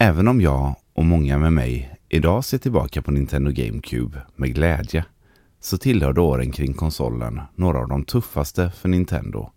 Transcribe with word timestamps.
Även 0.00 0.28
om 0.28 0.40
jag 0.40 0.76
och 0.92 1.04
många 1.04 1.38
med 1.38 1.52
mig 1.52 1.98
idag 2.08 2.44
ser 2.44 2.58
tillbaka 2.58 3.02
på 3.02 3.10
Nintendo 3.10 3.50
GameCube 3.50 4.22
med 4.36 4.54
glädje 4.54 5.04
så 5.60 5.78
tillhörde 5.78 6.20
åren 6.20 6.52
kring 6.52 6.74
konsolen 6.74 7.40
några 7.54 7.78
av 7.78 7.88
de 7.88 8.04
tuffaste 8.04 8.70
för 8.70 8.88
Nintendo 8.88 9.50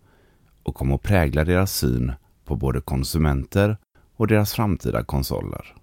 och 0.62 0.74
kom 0.74 0.92
att 0.92 1.02
prägla 1.02 1.44
deras 1.44 1.76
syn 1.76 2.12
på 2.44 2.56
både 2.56 2.80
konsumenter 2.80 3.76
och 4.16 4.26
deras 4.26 4.52
framtida 4.52 5.04
konsoler. 5.04 5.74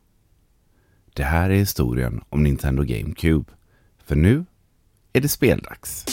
Det 1.14 1.23
här 1.23 1.50
är 1.50 1.55
historien 1.55 2.21
om 2.30 2.44
Nintendo 2.44 2.84
GameCube. 2.84 3.52
För 4.05 4.16
nu 4.16 4.46
är 5.14 5.21
det 5.21 5.30
speldags. 5.30 6.05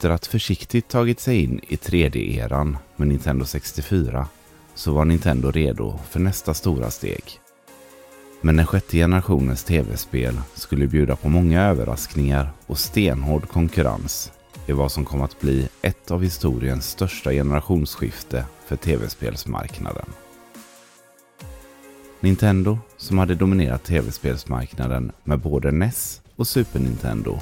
Efter 0.00 0.10
att 0.10 0.26
försiktigt 0.26 0.88
tagit 0.88 1.20
sig 1.20 1.42
in 1.44 1.60
i 1.68 1.76
3D-eran 1.76 2.76
med 2.96 3.08
Nintendo 3.08 3.44
64 3.44 4.26
så 4.74 4.92
var 4.92 5.04
Nintendo 5.04 5.50
redo 5.50 5.98
för 6.10 6.20
nästa 6.20 6.54
stora 6.54 6.90
steg. 6.90 7.22
Men 8.40 8.56
den 8.56 8.66
sjätte 8.66 8.96
generationens 8.96 9.64
tv-spel 9.64 10.40
skulle 10.54 10.86
bjuda 10.86 11.16
på 11.16 11.28
många 11.28 11.62
överraskningar 11.62 12.52
och 12.66 12.78
stenhård 12.78 13.48
konkurrens 13.48 14.32
i 14.66 14.72
vad 14.72 14.92
som 14.92 15.04
kom 15.04 15.22
att 15.22 15.40
bli 15.40 15.68
ett 15.82 16.10
av 16.10 16.22
historiens 16.22 16.90
största 16.90 17.30
generationsskifte 17.30 18.44
för 18.66 18.76
tv-spelsmarknaden. 18.76 20.06
Nintendo, 22.20 22.78
som 22.96 23.18
hade 23.18 23.34
dominerat 23.34 23.84
tv-spelsmarknaden 23.84 25.12
med 25.24 25.38
både 25.38 25.70
NES 25.70 26.22
och 26.36 26.48
Super 26.48 26.78
Nintendo, 26.78 27.38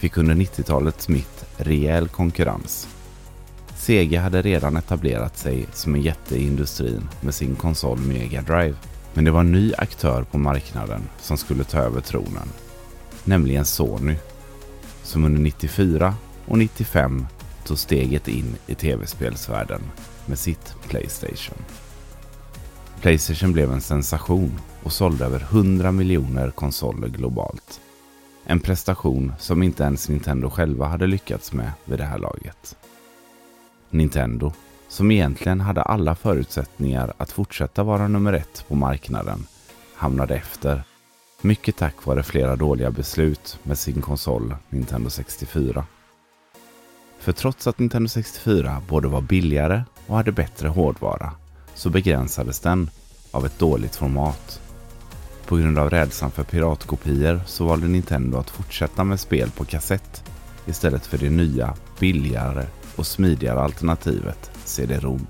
fick 0.00 0.16
under 0.16 0.34
90-talets 0.34 1.08
mitt 1.08 1.44
rejäl 1.56 2.08
konkurrens. 2.08 2.88
Sega 3.76 4.20
hade 4.20 4.42
redan 4.42 4.76
etablerat 4.76 5.38
sig 5.38 5.66
som 5.72 5.94
en 5.94 6.02
jätte 6.02 6.36
i 6.36 6.46
industrin 6.46 7.08
med 7.20 7.34
sin 7.34 7.56
konsol 7.56 7.98
Mega 7.98 8.42
Drive. 8.42 8.76
Men 9.14 9.24
det 9.24 9.30
var 9.30 9.40
en 9.40 9.52
ny 9.52 9.72
aktör 9.78 10.22
på 10.22 10.38
marknaden 10.38 11.02
som 11.18 11.36
skulle 11.36 11.64
ta 11.64 11.78
över 11.78 12.00
tronen. 12.00 12.48
Nämligen 13.24 13.64
Sony. 13.64 14.16
Som 15.02 15.24
under 15.24 15.40
94 15.40 16.14
och 16.46 16.58
95 16.58 17.26
tog 17.64 17.78
steget 17.78 18.28
in 18.28 18.56
i 18.66 18.74
tv-spelsvärlden 18.74 19.82
med 20.26 20.38
sitt 20.38 20.74
Playstation. 20.88 21.58
Playstation 23.00 23.52
blev 23.52 23.72
en 23.72 23.80
sensation 23.80 24.60
och 24.82 24.92
sålde 24.92 25.24
över 25.24 25.40
100 25.40 25.92
miljoner 25.92 26.50
konsoler 26.50 27.08
globalt. 27.08 27.80
En 28.50 28.60
prestation 28.60 29.32
som 29.38 29.62
inte 29.62 29.82
ens 29.82 30.08
Nintendo 30.08 30.50
själva 30.50 30.86
hade 30.86 31.06
lyckats 31.06 31.52
med 31.52 31.72
vid 31.84 31.98
det 31.98 32.04
här 32.04 32.18
laget. 32.18 32.76
Nintendo, 33.90 34.52
som 34.88 35.10
egentligen 35.10 35.60
hade 35.60 35.82
alla 35.82 36.14
förutsättningar 36.14 37.12
att 37.16 37.32
fortsätta 37.32 37.82
vara 37.82 38.08
nummer 38.08 38.32
ett 38.32 38.64
på 38.68 38.74
marknaden, 38.74 39.46
hamnade 39.94 40.34
efter. 40.34 40.82
Mycket 41.40 41.76
tack 41.76 42.06
vare 42.06 42.22
flera 42.22 42.56
dåliga 42.56 42.90
beslut 42.90 43.58
med 43.62 43.78
sin 43.78 44.02
konsol 44.02 44.56
Nintendo 44.68 45.10
64. 45.10 45.84
För 47.18 47.32
trots 47.32 47.66
att 47.66 47.78
Nintendo 47.78 48.08
64 48.08 48.82
både 48.88 49.08
var 49.08 49.20
billigare 49.20 49.82
och 50.06 50.16
hade 50.16 50.32
bättre 50.32 50.68
hårdvara 50.68 51.32
så 51.74 51.90
begränsades 51.90 52.60
den 52.60 52.90
av 53.30 53.46
ett 53.46 53.58
dåligt 53.58 53.96
format 53.96 54.60
på 55.50 55.56
grund 55.56 55.78
av 55.78 55.90
rädslan 55.90 56.30
för 56.30 56.44
piratkopior 56.44 57.40
så 57.46 57.66
valde 57.66 57.88
Nintendo 57.88 58.38
att 58.38 58.50
fortsätta 58.50 59.04
med 59.04 59.20
spel 59.20 59.50
på 59.50 59.64
kassett 59.64 60.24
istället 60.66 61.06
för 61.06 61.18
det 61.18 61.30
nya, 61.30 61.74
billigare 61.98 62.66
och 62.96 63.06
smidigare 63.06 63.60
alternativet 63.60 64.50
CD-ROM. 64.64 65.26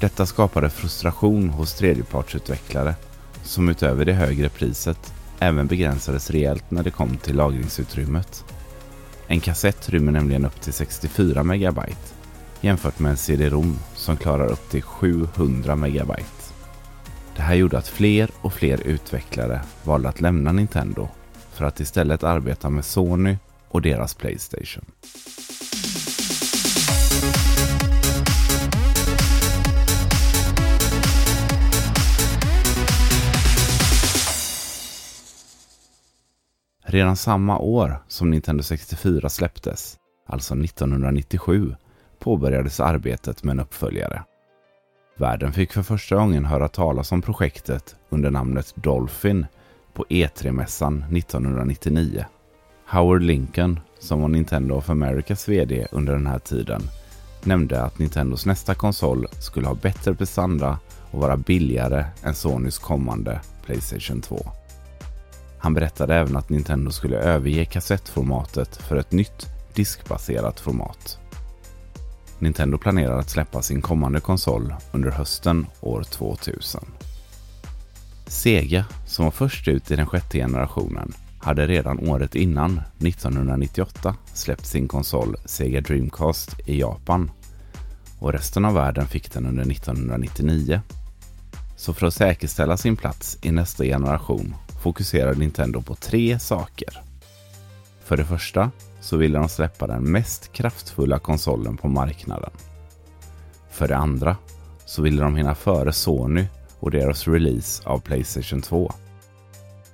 Detta 0.00 0.26
skapade 0.26 0.70
frustration 0.70 1.48
hos 1.48 1.74
tredjepartsutvecklare 1.74 2.94
som 3.42 3.68
utöver 3.68 4.04
det 4.04 4.12
högre 4.12 4.48
priset 4.48 5.14
även 5.38 5.66
begränsades 5.66 6.30
rejält 6.30 6.70
när 6.70 6.82
det 6.82 6.90
kom 6.90 7.16
till 7.16 7.36
lagringsutrymmet. 7.36 8.44
En 9.26 9.40
kassett 9.40 9.88
rymmer 9.88 10.12
nämligen 10.12 10.44
upp 10.44 10.60
till 10.60 10.72
64 10.72 11.42
megabyte 11.42 12.14
jämfört 12.60 12.98
med 12.98 13.10
en 13.10 13.16
CD-ROM 13.16 13.78
som 13.94 14.16
klarar 14.16 14.46
upp 14.46 14.70
till 14.70 14.82
700 14.82 15.76
megabyte. 15.76 16.39
Det 17.36 17.42
här 17.42 17.54
gjorde 17.54 17.78
att 17.78 17.88
fler 17.88 18.30
och 18.40 18.52
fler 18.52 18.86
utvecklare 18.86 19.60
valde 19.84 20.08
att 20.08 20.20
lämna 20.20 20.52
Nintendo 20.52 21.08
för 21.52 21.64
att 21.64 21.80
istället 21.80 22.24
arbeta 22.24 22.70
med 22.70 22.84
Sony 22.84 23.36
och 23.68 23.82
deras 23.82 24.14
Playstation. 24.14 24.84
Redan 36.84 37.16
samma 37.16 37.58
år 37.58 38.04
som 38.08 38.30
Nintendo 38.30 38.62
64 38.62 39.28
släpptes, 39.28 39.96
alltså 40.26 40.54
1997, 40.54 41.74
påbörjades 42.18 42.80
arbetet 42.80 43.44
med 43.44 43.52
en 43.52 43.60
uppföljare. 43.60 44.24
Världen 45.20 45.52
fick 45.52 45.72
för 45.72 45.82
första 45.82 46.16
gången 46.16 46.44
höra 46.44 46.68
talas 46.68 47.12
om 47.12 47.22
projektet 47.22 47.96
under 48.08 48.30
namnet 48.30 48.72
Dolphin 48.74 49.46
på 49.92 50.04
E3-mässan 50.08 51.16
1999. 51.16 52.24
Howard 52.86 53.22
Lincoln, 53.22 53.80
som 53.98 54.20
var 54.20 54.28
Nintendo 54.28 54.74
of 54.74 54.90
Americas 54.90 55.48
VD 55.48 55.86
under 55.92 56.12
den 56.12 56.26
här 56.26 56.38
tiden, 56.38 56.82
nämnde 57.44 57.82
att 57.82 57.98
Nintendos 57.98 58.46
nästa 58.46 58.74
konsol 58.74 59.26
skulle 59.40 59.66
ha 59.66 59.74
bättre 59.74 60.14
prestanda 60.14 60.78
och 61.10 61.20
vara 61.20 61.36
billigare 61.36 62.04
än 62.22 62.34
Sonys 62.34 62.78
kommande 62.78 63.40
Playstation 63.64 64.20
2. 64.20 64.50
Han 65.58 65.74
berättade 65.74 66.14
även 66.14 66.36
att 66.36 66.48
Nintendo 66.48 66.90
skulle 66.90 67.16
överge 67.16 67.64
kassettformatet 67.64 68.76
för 68.76 68.96
ett 68.96 69.12
nytt 69.12 69.46
diskbaserat 69.74 70.60
format. 70.60 71.18
Nintendo 72.40 72.78
planerar 72.78 73.18
att 73.18 73.30
släppa 73.30 73.62
sin 73.62 73.82
kommande 73.82 74.20
konsol 74.20 74.74
under 74.92 75.10
hösten 75.10 75.66
år 75.80 76.02
2000. 76.02 76.80
Sega, 78.26 78.84
som 79.06 79.24
var 79.24 79.32
först 79.32 79.68
ut 79.68 79.90
i 79.90 79.96
den 79.96 80.06
sjätte 80.06 80.38
generationen, 80.38 81.12
hade 81.38 81.66
redan 81.66 82.08
året 82.08 82.34
innan, 82.34 82.80
1998, 82.98 84.16
släppt 84.34 84.66
sin 84.66 84.88
konsol 84.88 85.36
Sega 85.44 85.80
Dreamcast 85.80 86.56
i 86.66 86.80
Japan 86.80 87.30
och 88.18 88.32
resten 88.32 88.64
av 88.64 88.74
världen 88.74 89.06
fick 89.06 89.32
den 89.32 89.46
under 89.46 89.72
1999. 89.72 90.80
Så 91.76 91.92
för 91.92 92.06
att 92.06 92.14
säkerställa 92.14 92.76
sin 92.76 92.96
plats 92.96 93.38
i 93.42 93.50
nästa 93.50 93.84
generation 93.84 94.54
fokuserar 94.82 95.34
Nintendo 95.34 95.82
på 95.82 95.94
tre 95.94 96.38
saker. 96.38 97.09
För 98.10 98.16
det 98.16 98.24
första 98.24 98.70
så 99.00 99.16
ville 99.16 99.38
de 99.38 99.48
släppa 99.48 99.86
den 99.86 100.02
mest 100.02 100.52
kraftfulla 100.52 101.18
konsolen 101.18 101.76
på 101.76 101.88
marknaden. 101.88 102.50
För 103.70 103.88
det 103.88 103.96
andra 103.96 104.36
så 104.84 105.02
ville 105.02 105.22
de 105.22 105.36
hinna 105.36 105.54
före 105.54 105.92
Sony 105.92 106.46
och 106.80 106.90
deras 106.90 107.28
release 107.28 107.88
av 107.88 107.98
Playstation 107.98 108.62
2. 108.62 108.92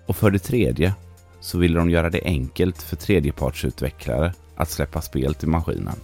Och 0.06 0.16
för 0.16 0.30
det 0.30 0.38
tredje 0.38 0.94
så 1.40 1.58
ville 1.58 1.78
de 1.78 1.90
göra 1.90 2.10
det 2.10 2.24
enkelt 2.24 2.82
för 2.82 2.96
tredjepartsutvecklare 2.96 4.34
att 4.56 4.70
släppa 4.70 5.00
spel 5.00 5.34
till 5.34 5.48
maskinen. 5.48 6.00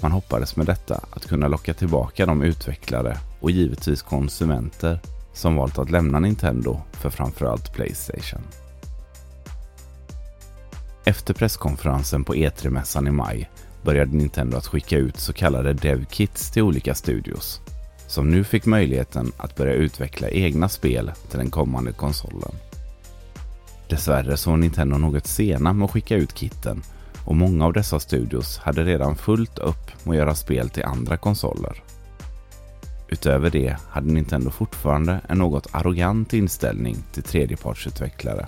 Man 0.00 0.12
hoppades 0.12 0.56
med 0.56 0.66
detta 0.66 1.00
att 1.10 1.26
kunna 1.26 1.48
locka 1.48 1.74
tillbaka 1.74 2.26
de 2.26 2.42
utvecklare 2.42 3.18
och 3.40 3.50
givetvis 3.50 4.02
konsumenter 4.02 5.00
som 5.32 5.56
valt 5.56 5.78
att 5.78 5.90
lämna 5.90 6.18
Nintendo 6.18 6.80
för 6.92 7.10
framförallt 7.10 7.72
Playstation. 7.72 8.42
Efter 11.08 11.34
presskonferensen 11.34 12.24
på 12.24 12.34
E3-mässan 12.34 13.08
i 13.08 13.10
maj 13.10 13.50
började 13.82 14.16
Nintendo 14.16 14.56
att 14.56 14.66
skicka 14.66 14.96
ut 14.96 15.16
så 15.16 15.32
kallade 15.32 15.72
DevKits 15.72 16.50
till 16.50 16.62
olika 16.62 16.94
studios 16.94 17.60
som 18.06 18.30
nu 18.30 18.44
fick 18.44 18.66
möjligheten 18.66 19.32
att 19.36 19.56
börja 19.56 19.72
utveckla 19.72 20.28
egna 20.28 20.68
spel 20.68 21.12
till 21.30 21.38
den 21.38 21.50
kommande 21.50 21.92
konsolen. 21.92 22.52
Dessvärre 23.88 24.36
så 24.36 24.50
var 24.50 24.56
Nintendo 24.56 24.98
något 24.98 25.26
sena 25.26 25.72
med 25.72 25.84
att 25.84 25.90
skicka 25.90 26.16
ut 26.16 26.38
kitten 26.38 26.82
och 27.24 27.36
många 27.36 27.66
av 27.66 27.72
dessa 27.72 28.00
studios 28.00 28.58
hade 28.58 28.84
redan 28.84 29.16
fullt 29.16 29.58
upp 29.58 30.04
med 30.04 30.12
att 30.12 30.18
göra 30.18 30.34
spel 30.34 30.70
till 30.70 30.84
andra 30.84 31.16
konsoler. 31.16 31.82
Utöver 33.08 33.50
det 33.50 33.76
hade 33.90 34.12
Nintendo 34.12 34.50
fortfarande 34.50 35.20
en 35.28 35.38
något 35.38 35.66
arrogant 35.72 36.32
inställning 36.32 36.96
till 37.12 37.22
tredjepartsutvecklare 37.22 38.46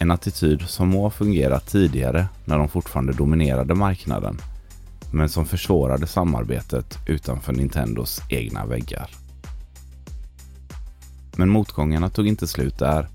en 0.00 0.10
attityd 0.10 0.62
som 0.68 0.88
må 0.88 1.02
ha 1.02 1.10
fungerat 1.10 1.66
tidigare 1.66 2.28
när 2.44 2.58
de 2.58 2.68
fortfarande 2.68 3.12
dominerade 3.12 3.74
marknaden, 3.74 4.38
men 5.12 5.28
som 5.28 5.46
försvårade 5.46 6.06
samarbetet 6.06 6.98
utanför 7.06 7.52
Nintendos 7.52 8.20
egna 8.28 8.66
väggar. 8.66 9.10
Men 11.36 11.48
motgångarna 11.48 12.10
tog 12.10 12.26
inte 12.26 12.46
slut 12.46 12.78
där. 12.78 13.08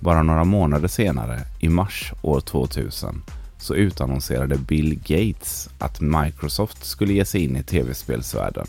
Bara 0.00 0.22
några 0.22 0.44
månader 0.44 0.88
senare, 0.88 1.40
i 1.60 1.68
mars 1.68 2.12
år 2.22 2.40
2000, 2.40 3.22
så 3.58 3.74
utannonserade 3.74 4.58
Bill 4.58 5.00
Gates 5.04 5.68
att 5.78 6.00
Microsoft 6.00 6.84
skulle 6.84 7.12
ge 7.12 7.24
sig 7.24 7.44
in 7.44 7.56
i 7.56 7.62
tv-spelsvärlden 7.62 8.66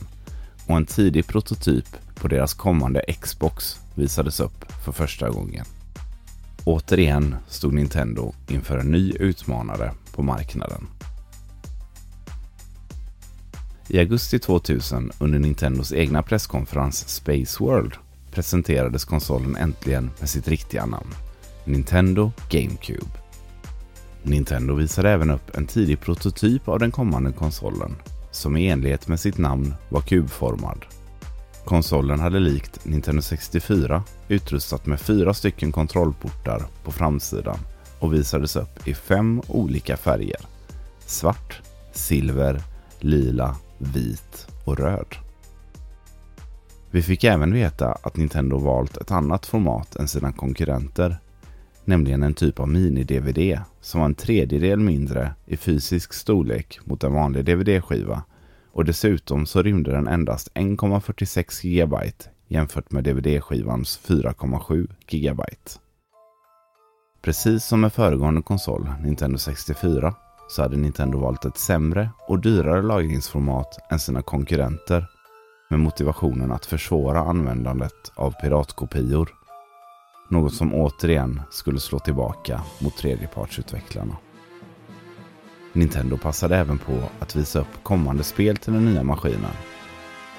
och 0.68 0.78
en 0.78 0.86
tidig 0.86 1.28
prototyp 1.28 1.88
på 2.16 2.28
deras 2.28 2.54
kommande 2.54 3.02
Xbox 3.22 3.80
visades 3.96 4.40
upp 4.40 4.72
för 4.86 4.92
första 4.92 5.30
gången. 5.30 5.66
Återigen 6.66 7.36
stod 7.48 7.74
Nintendo 7.74 8.34
inför 8.48 8.78
en 8.78 8.92
ny 8.92 9.12
utmanare 9.12 9.92
på 10.12 10.24
marknaden. 10.24 10.88
I 13.88 14.00
augusti 14.00 14.40
2000 14.40 15.12
under 15.20 15.40
Nintendos 15.40 15.94
egna 15.94 16.24
presskonferens 16.24 17.08
Space 17.08 17.64
World 17.64 17.94
presenterades 18.32 19.06
konsolen 19.06 19.56
äntligen 19.56 20.12
med 20.20 20.30
sitt 20.30 20.48
riktiga 20.48 20.86
namn. 20.86 21.14
Nintendo 21.66 22.32
GameCube. 22.50 23.12
Nintendo 24.24 24.74
visade 24.74 25.10
även 25.10 25.30
upp 25.30 25.56
en 25.56 25.68
tidig 25.68 26.00
prototyp 26.00 26.68
av 26.68 26.80
den 26.80 26.92
kommande 26.92 27.32
konsolen 27.32 27.96
som 28.32 28.58
i 28.58 28.68
enlighet 28.68 29.08
med 29.08 29.20
sitt 29.20 29.38
namn 29.38 29.74
var 29.90 30.02
kubformad. 30.02 30.86
Konsolen 31.66 32.20
hade 32.20 32.40
likt 32.40 32.86
Nintendo 32.86 33.22
64 33.22 34.04
utrustat 34.28 34.86
med 34.86 35.00
fyra 35.00 35.34
stycken 35.34 35.72
kontrollportar 35.72 36.64
på 36.84 36.92
framsidan 36.92 37.58
och 38.00 38.14
visades 38.14 38.56
upp 38.56 38.88
i 38.88 38.94
fem 38.94 39.42
olika 39.48 39.98
färger. 39.98 40.40
Svart, 41.06 41.62
silver, 41.94 42.62
lila, 43.00 43.56
vit 43.78 44.48
och 44.66 44.78
röd. 44.78 45.16
Vi 46.92 47.02
fick 47.02 47.24
även 47.24 47.54
veta 47.54 47.98
att 48.04 48.18
Nintendo 48.18 48.58
valt 48.58 48.98
ett 48.98 49.12
annat 49.12 49.46
format 49.46 49.96
än 49.96 50.08
sina 50.08 50.32
konkurrenter, 50.32 51.18
nämligen 51.86 52.24
en 52.24 52.34
typ 52.34 52.60
av 52.60 52.70
mini-DVD 52.70 53.60
som 53.82 54.00
var 54.00 54.06
en 54.06 54.16
tredjedel 54.16 54.80
mindre 54.80 55.32
i 55.46 55.58
fysisk 55.58 56.14
storlek 56.14 56.80
mot 56.84 57.04
en 57.04 57.14
vanlig 57.14 57.46
DVD-skiva 57.46 58.24
och 58.76 58.86
dessutom 58.86 59.46
så 59.46 59.62
rymde 59.62 59.92
den 59.92 60.08
endast 60.08 60.52
1,46 60.54 61.62
GB 61.62 61.96
jämfört 62.48 62.92
med 62.92 63.04
DVD-skivans 63.04 64.00
4,7 64.06 64.88
GB. 65.08 65.44
Precis 67.22 67.66
som 67.66 67.82
med 67.82 67.94
föregående 67.94 68.42
konsol, 68.42 68.90
Nintendo 69.04 69.38
64, 69.38 70.16
så 70.50 70.62
hade 70.62 70.78
Nintendo 70.78 71.20
valt 71.20 71.46
ett 71.46 71.58
sämre 71.58 72.10
och 72.28 72.40
dyrare 72.40 72.82
lagringsformat 72.82 73.78
än 73.92 74.00
sina 74.00 74.22
konkurrenter 74.22 75.06
med 75.70 75.80
motivationen 75.80 76.52
att 76.52 76.66
försvåra 76.66 77.20
användandet 77.20 78.12
av 78.16 78.32
piratkopior. 78.32 79.30
Något 80.30 80.54
som 80.54 80.74
återigen 80.74 81.42
skulle 81.52 81.80
slå 81.80 82.00
tillbaka 82.00 82.62
mot 82.82 82.98
tredjepartsutvecklarna. 82.98 84.18
Nintendo 85.76 86.18
passade 86.18 86.58
även 86.58 86.78
på 86.78 87.04
att 87.20 87.36
visa 87.36 87.60
upp 87.60 87.84
kommande 87.84 88.24
spel 88.24 88.58
till 88.58 88.74
den 88.74 88.86
nya 88.86 89.04
maskinen. 89.04 89.52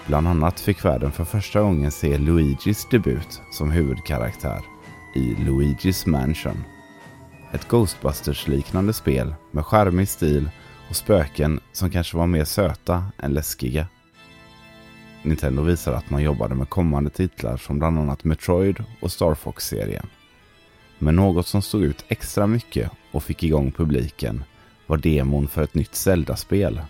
Bland 0.07 0.29
annat 0.29 0.61
fick 0.61 0.85
världen 0.85 1.13
för 1.13 1.25
första 1.25 1.61
gången 1.61 1.91
se 1.91 2.19
Luigis 2.19 2.87
debut 2.91 3.41
som 3.51 3.71
huvudkaraktär 3.71 4.61
i 5.15 5.35
Luigis 5.35 6.07
Mansion. 6.07 6.65
Ett 7.53 7.69
Ghostbusters-liknande 7.69 8.93
spel 8.93 9.35
med 9.51 9.67
charmig 9.67 10.09
stil 10.09 10.51
och 10.91 10.97
spöken 10.97 11.61
som 11.73 11.91
kanske 11.91 12.17
var 12.17 12.27
mer 12.27 12.45
söta 12.45 13.05
än 13.19 13.35
läskiga. 13.35 13.87
Nintendo 15.23 15.63
visar 15.63 15.93
att 15.93 16.11
man 16.11 16.23
jobbade 16.23 16.55
med 16.55 16.69
kommande 16.69 17.11
titlar 17.11 17.57
som 17.57 17.79
bland 17.79 17.99
annat 17.99 18.25
Metroid 18.25 18.85
och 19.01 19.13
Star 19.13 19.35
Fox-serien. 19.35 20.07
Men 20.99 21.17
något 21.17 21.47
som 21.47 21.63
stod 21.63 21.83
ut 21.83 22.05
extra 22.09 22.47
mycket 22.47 22.91
och 23.13 23.23
fick 23.23 23.43
igång 23.43 23.73
publiken 23.73 24.45
var 24.87 24.97
demon 24.97 25.49
för 25.49 25.63
ett 25.63 25.75
nytt 25.75 25.95
Zelda-spel. 25.95 26.81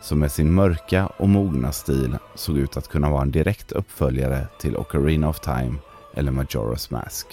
Som 0.00 0.18
med 0.18 0.32
sin 0.32 0.52
mörka 0.52 1.06
och 1.06 1.28
mogna 1.28 1.72
stil 1.72 2.16
såg 2.34 2.58
ut 2.58 2.76
att 2.76 2.88
kunna 2.88 3.10
vara 3.10 3.22
en 3.22 3.30
direkt 3.30 3.72
uppföljare 3.72 4.46
till 4.60 4.76
Ocarina 4.76 5.28
of 5.28 5.40
Time 5.40 5.74
eller 6.14 6.32
Majora's 6.32 6.92
Mask. 6.92 7.26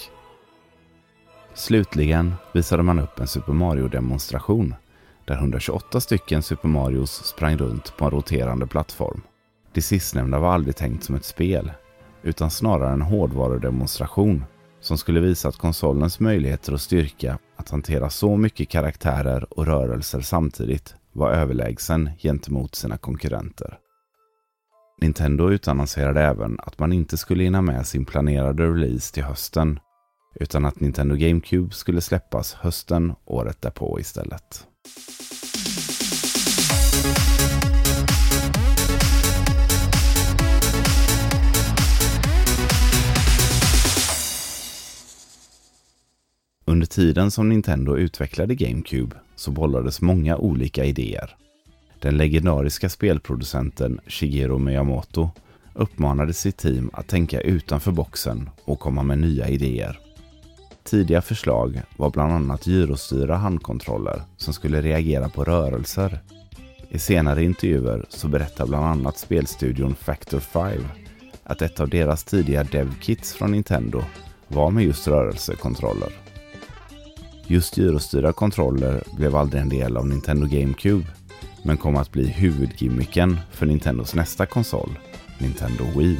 Slutligen 1.53 2.33
visade 2.53 2.83
man 2.83 2.99
upp 2.99 3.19
en 3.19 3.27
Super 3.27 3.53
Mario-demonstration 3.53 4.75
där 5.25 5.35
128 5.35 6.01
stycken 6.01 6.43
Super 6.43 6.67
Marios 6.67 7.11
sprang 7.11 7.57
runt 7.57 7.97
på 7.97 8.05
en 8.05 8.11
roterande 8.11 8.67
plattform. 8.67 9.21
Det 9.73 9.81
sistnämnda 9.81 10.39
var 10.39 10.53
aldrig 10.53 10.75
tänkt 10.75 11.03
som 11.03 11.15
ett 11.15 11.25
spel, 11.25 11.71
utan 12.23 12.51
snarare 12.51 12.93
en 12.93 13.01
hårdvarudemonstration 13.01 14.45
som 14.83 14.97
skulle 14.97 15.19
visa 15.19 15.49
att 15.49 15.57
konsolens 15.57 16.19
möjligheter 16.19 16.73
och 16.73 16.81
styrka 16.81 17.39
att 17.55 17.69
hantera 17.69 18.09
så 18.09 18.37
mycket 18.37 18.69
karaktärer 18.69 19.53
och 19.53 19.65
rörelser 19.65 20.21
samtidigt 20.21 20.95
var 21.11 21.31
överlägsen 21.31 22.09
gentemot 22.19 22.75
sina 22.75 22.97
konkurrenter. 22.97 23.77
Nintendo 25.01 25.49
utannonserade 25.49 26.21
även 26.21 26.59
att 26.59 26.79
man 26.79 26.93
inte 26.93 27.17
skulle 27.17 27.43
hinna 27.43 27.61
med 27.61 27.87
sin 27.87 28.05
planerade 28.05 28.63
release 28.63 29.13
till 29.13 29.23
hösten, 29.23 29.79
utan 30.39 30.65
att 30.65 30.79
Nintendo 30.79 31.15
GameCube 31.15 31.73
skulle 31.73 32.01
släppas 32.01 32.53
hösten 32.53 33.13
året 33.25 33.61
därpå 33.61 33.99
istället. 33.99 34.67
Tiden 46.93 47.31
som 47.31 47.49
Nintendo 47.49 47.97
utvecklade 47.97 48.55
GameCube 48.55 49.15
så 49.35 49.51
bollades 49.51 50.01
många 50.01 50.37
olika 50.37 50.85
idéer. 50.85 51.35
Den 51.99 52.17
legendariska 52.17 52.89
spelproducenten 52.89 53.99
Shigeru 54.07 54.57
Miyamoto 54.57 55.29
uppmanade 55.73 56.33
sitt 56.33 56.57
team 56.57 56.89
att 56.93 57.07
tänka 57.07 57.41
utanför 57.41 57.91
boxen 57.91 58.49
och 58.65 58.79
komma 58.79 59.03
med 59.03 59.19
nya 59.19 59.47
idéer. 59.47 59.99
Tidiga 60.83 61.21
förslag 61.21 61.81
var 61.97 62.09
bland 62.09 62.33
annat 62.33 62.67
gyrostyrda 62.67 63.35
handkontroller 63.35 64.21
som 64.37 64.53
skulle 64.53 64.81
reagera 64.81 65.29
på 65.29 65.43
rörelser. 65.43 66.19
I 66.89 66.99
senare 66.99 67.43
intervjuer 67.43 68.05
så 68.09 68.27
berättar 68.27 68.67
bland 68.67 68.85
annat 68.85 69.17
spelstudion 69.17 69.95
Factor 69.95 70.39
5 70.39 70.83
att 71.43 71.61
ett 71.61 71.79
av 71.79 71.89
deras 71.89 72.23
tidiga 72.23 72.63
dev-kits 72.63 73.33
från 73.33 73.51
Nintendo 73.51 74.03
var 74.47 74.71
med 74.71 74.83
just 74.83 75.07
rörelsekontroller. 75.07 76.22
Just 77.47 77.77
gyrostyrda 77.77 78.33
kontroller 78.33 79.03
blev 79.17 79.35
aldrig 79.35 79.61
en 79.61 79.69
del 79.69 79.97
av 79.97 80.07
Nintendo 80.07 80.47
GameCube, 80.47 81.05
men 81.63 81.77
kom 81.77 81.95
att 81.95 82.11
bli 82.11 82.27
huvudgimmicken 82.27 83.39
för 83.51 83.65
Nintendos 83.65 84.15
nästa 84.15 84.45
konsol, 84.45 84.99
Nintendo 85.37 85.83
Wii. 85.97 86.19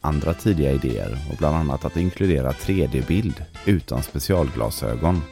Andra 0.00 0.34
tidiga 0.34 0.72
idéer 0.72 1.18
var 1.28 1.36
bland 1.36 1.56
annat 1.56 1.84
att 1.84 1.96
inkludera 1.96 2.52
3D-bild 2.52 3.44
utan 3.64 4.02
specialglasögon, 4.02 5.22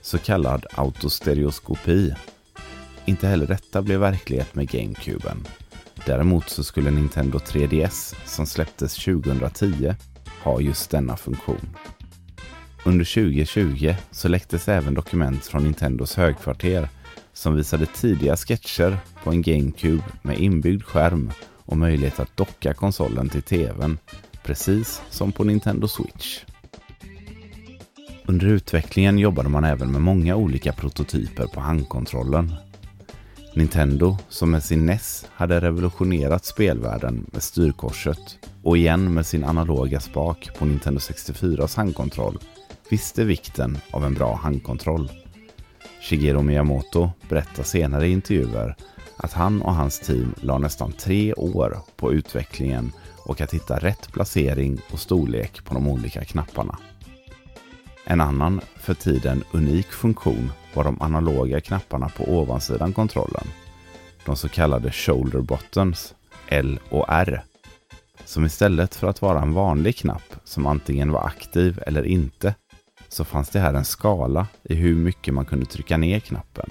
så 0.00 0.18
kallad 0.18 0.66
autostereoskopi. 0.72 2.14
Inte 3.04 3.28
heller 3.28 3.46
detta 3.46 3.82
blev 3.82 4.00
verklighet 4.00 4.54
med 4.54 4.68
GameCuben. 4.68 5.46
Däremot 6.06 6.48
så 6.48 6.64
skulle 6.64 6.90
Nintendo 6.90 7.38
3DS, 7.38 8.14
som 8.26 8.46
släpptes 8.46 8.94
2010, 9.04 9.94
ha 10.42 10.60
just 10.60 10.90
denna 10.90 11.16
funktion. 11.16 11.76
Under 12.84 13.04
2020 13.04 13.94
så 14.10 14.28
läcktes 14.28 14.68
även 14.68 14.94
dokument 14.94 15.44
från 15.44 15.64
Nintendos 15.64 16.16
högkvarter 16.16 16.88
som 17.32 17.56
visade 17.56 17.86
tidiga 17.86 18.36
sketcher 18.36 18.98
på 19.24 19.30
en 19.30 19.42
GameCube 19.42 20.04
med 20.22 20.38
inbyggd 20.38 20.82
skärm 20.82 21.30
och 21.56 21.76
möjlighet 21.76 22.20
att 22.20 22.36
docka 22.36 22.74
konsolen 22.74 23.28
till 23.28 23.42
TVn, 23.42 23.98
precis 24.42 25.02
som 25.10 25.32
på 25.32 25.44
Nintendo 25.44 25.88
Switch. 25.88 26.44
Under 28.26 28.46
utvecklingen 28.46 29.18
jobbade 29.18 29.48
man 29.48 29.64
även 29.64 29.92
med 29.92 30.00
många 30.00 30.36
olika 30.36 30.72
prototyper 30.72 31.46
på 31.46 31.60
handkontrollen. 31.60 32.54
Nintendo, 33.54 34.16
som 34.28 34.50
med 34.50 34.62
sin 34.62 34.86
NES 34.86 35.26
hade 35.34 35.60
revolutionerat 35.60 36.44
spelvärlden 36.44 37.26
med 37.32 37.42
styrkorset 37.42 38.38
och 38.62 38.76
igen 38.76 39.14
med 39.14 39.26
sin 39.26 39.44
analoga 39.44 40.00
spak 40.00 40.50
på 40.58 40.64
Nintendo 40.64 40.98
64s 40.98 41.76
handkontroll 41.76 42.38
visste 42.90 43.24
vikten 43.24 43.78
av 43.90 44.04
en 44.04 44.14
bra 44.14 44.34
handkontroll. 44.34 45.10
Shigeru 46.00 46.42
Miyamoto 46.42 47.10
berättar 47.28 47.62
senare 47.62 48.06
i 48.06 48.12
intervjuer 48.12 48.76
att 49.16 49.32
han 49.32 49.62
och 49.62 49.74
hans 49.74 50.00
team 50.00 50.34
la 50.40 50.58
nästan 50.58 50.92
tre 50.92 51.34
år 51.34 51.78
på 51.96 52.12
utvecklingen 52.12 52.92
och 53.24 53.40
att 53.40 53.54
hitta 53.54 53.78
rätt 53.78 54.12
placering 54.12 54.80
och 54.92 55.00
storlek 55.00 55.64
på 55.64 55.74
de 55.74 55.88
olika 55.88 56.24
knapparna. 56.24 56.78
En 58.04 58.20
annan, 58.20 58.60
för 58.76 58.94
tiden 58.94 59.44
unik 59.52 59.86
funktion 59.86 60.52
var 60.74 60.84
de 60.84 61.02
analoga 61.02 61.60
knapparna 61.60 62.08
på 62.08 62.38
ovansidan 62.38 62.92
kontrollen. 62.92 63.46
De 64.24 64.36
så 64.36 64.48
kallade 64.48 64.92
shoulder 64.92 65.40
buttons, 65.40 66.14
L 66.48 66.80
och 66.90 67.04
R. 67.08 67.44
Som 68.24 68.44
istället 68.44 68.94
för 68.94 69.06
att 69.06 69.22
vara 69.22 69.42
en 69.42 69.52
vanlig 69.52 69.96
knapp 69.96 70.34
som 70.44 70.66
antingen 70.66 71.12
var 71.12 71.26
aktiv 71.26 71.82
eller 71.86 72.02
inte, 72.02 72.54
så 73.08 73.24
fanns 73.24 73.50
det 73.50 73.60
här 73.60 73.74
en 73.74 73.84
skala 73.84 74.46
i 74.62 74.74
hur 74.74 74.94
mycket 74.94 75.34
man 75.34 75.44
kunde 75.44 75.66
trycka 75.66 75.96
ner 75.96 76.20
knappen. 76.20 76.70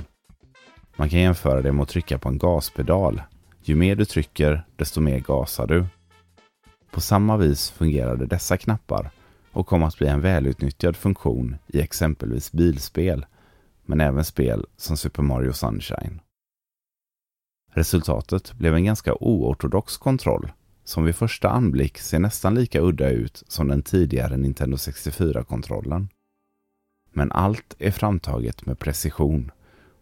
Man 0.96 1.10
kan 1.10 1.20
jämföra 1.20 1.62
det 1.62 1.72
med 1.72 1.84
att 1.84 1.89
trycka 1.89 2.17
på 2.17 2.29
en 2.29 2.38
gaspedal. 2.38 3.22
Ju 3.63 3.75
mer 3.75 3.96
du 3.96 4.06
trycker, 4.06 4.65
desto 4.75 5.01
mer 5.01 5.20
gasar 5.20 5.67
du. 5.67 5.86
På 6.91 7.01
samma 7.01 7.38
vis 7.38 7.70
fungerade 7.70 8.25
dessa 8.25 8.58
knappar 8.58 9.12
och 9.51 9.67
kom 9.67 9.84
att 9.84 9.98
bli 9.98 10.08
en 10.08 10.22
välutnyttjad 10.22 10.96
funktion 10.96 11.58
i 11.67 11.82
exempelvis 11.82 12.51
bilspel, 12.51 13.25
men 13.86 14.01
även 14.01 14.25
spel 14.25 14.65
som 14.77 14.98
Super 14.98 15.24
Mario 15.24 15.53
Sunshine. 15.53 16.20
Resultatet 17.74 18.53
blev 18.53 18.75
en 18.75 18.86
ganska 18.86 19.13
oortodox 19.13 19.98
kontroll 19.98 20.51
som 20.84 21.06
vid 21.06 21.15
första 21.15 21.50
anblick 21.50 21.98
ser 21.98 22.20
nästan 22.20 22.56
lika 22.56 22.82
udda 22.82 23.10
ut 23.10 23.44
som 23.48 23.67
den 23.67 23.82
tidigare 23.82 24.38
Nintendo 24.38 24.77
64-kontrollen. 24.77 26.10
Men 27.11 27.31
allt 27.31 27.75
är 27.79 27.91
framtaget 27.91 28.65
med 28.65 28.79
precision 28.79 29.51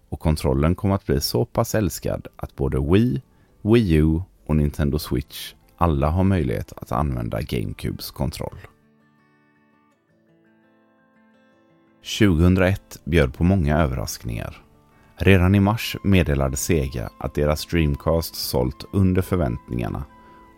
och 0.09 0.19
kontrollen 0.19 0.75
kom 0.75 0.91
att 0.91 1.05
bli 1.05 1.21
så 1.21 1.45
pass 1.45 1.75
älskad 1.75 2.27
att 2.35 2.55
både 2.55 2.79
Wii, 2.79 3.21
Wii 3.61 3.93
U 3.93 4.21
och 4.45 4.55
Nintendo 4.55 4.99
Switch 4.99 5.53
alla 5.77 6.09
har 6.09 6.23
möjlighet 6.23 6.73
att 6.75 6.91
använda 6.91 7.41
GameCubes 7.41 8.11
kontroll. 8.11 8.57
2001 12.19 13.01
bjöd 13.05 13.33
på 13.33 13.43
många 13.43 13.77
överraskningar. 13.77 14.61
Redan 15.15 15.55
i 15.55 15.59
mars 15.59 15.97
meddelade 16.03 16.57
Sega 16.57 17.09
att 17.19 17.35
deras 17.35 17.65
Dreamcast 17.65 18.35
sålt 18.35 18.85
under 18.93 19.21
förväntningarna 19.21 20.03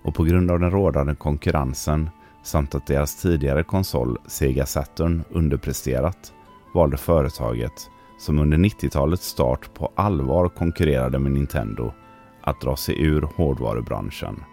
och 0.04 0.16
på 0.16 0.24
grund 0.24 0.52
av 0.52 0.60
den 0.60 0.72
rådande 0.72 1.16
konkurrensen 1.16 2.10
samt 2.44 2.76
att 2.76 2.88
deras 2.88 3.22
tidigare 3.22 3.64
konsol 3.64 4.18
Sega 4.28 4.66
Saturn 4.66 5.24
underpresterat 5.30 6.34
valde 6.78 6.98
företaget, 6.98 7.90
som 8.18 8.40
under 8.40 8.58
90-talets 8.58 9.28
start 9.28 9.74
på 9.74 9.92
allvar 9.96 10.50
konkurrerade 10.50 11.20
med 11.20 11.32
Nintendo, 11.32 11.94
att 12.42 12.62
dra 12.62 12.76
sig 12.76 13.02
ur 13.02 13.22
hårdvarubranschen. 13.22 14.44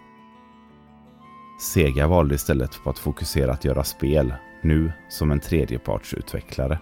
Sega 1.61 2.07
valde 2.07 2.35
istället 2.35 2.81
på 2.85 2.91
att 2.91 2.99
fokusera 2.99 3.53
att 3.53 3.65
göra 3.65 3.85
spel, 3.85 4.35
nu 4.63 4.93
som 5.09 5.31
en 5.31 5.41
tredjepartsutvecklare. 5.41 6.79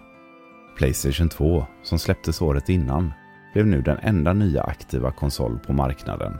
Playstation 0.77 1.29
2, 1.29 1.65
som 1.83 1.99
släpptes 1.99 2.41
året 2.41 2.69
innan, 2.69 3.11
blev 3.53 3.67
nu 3.67 3.81
den 3.81 3.97
enda 3.97 4.33
nya 4.33 4.63
aktiva 4.63 5.11
konsol 5.11 5.59
på 5.59 5.73
marknaden 5.73 6.39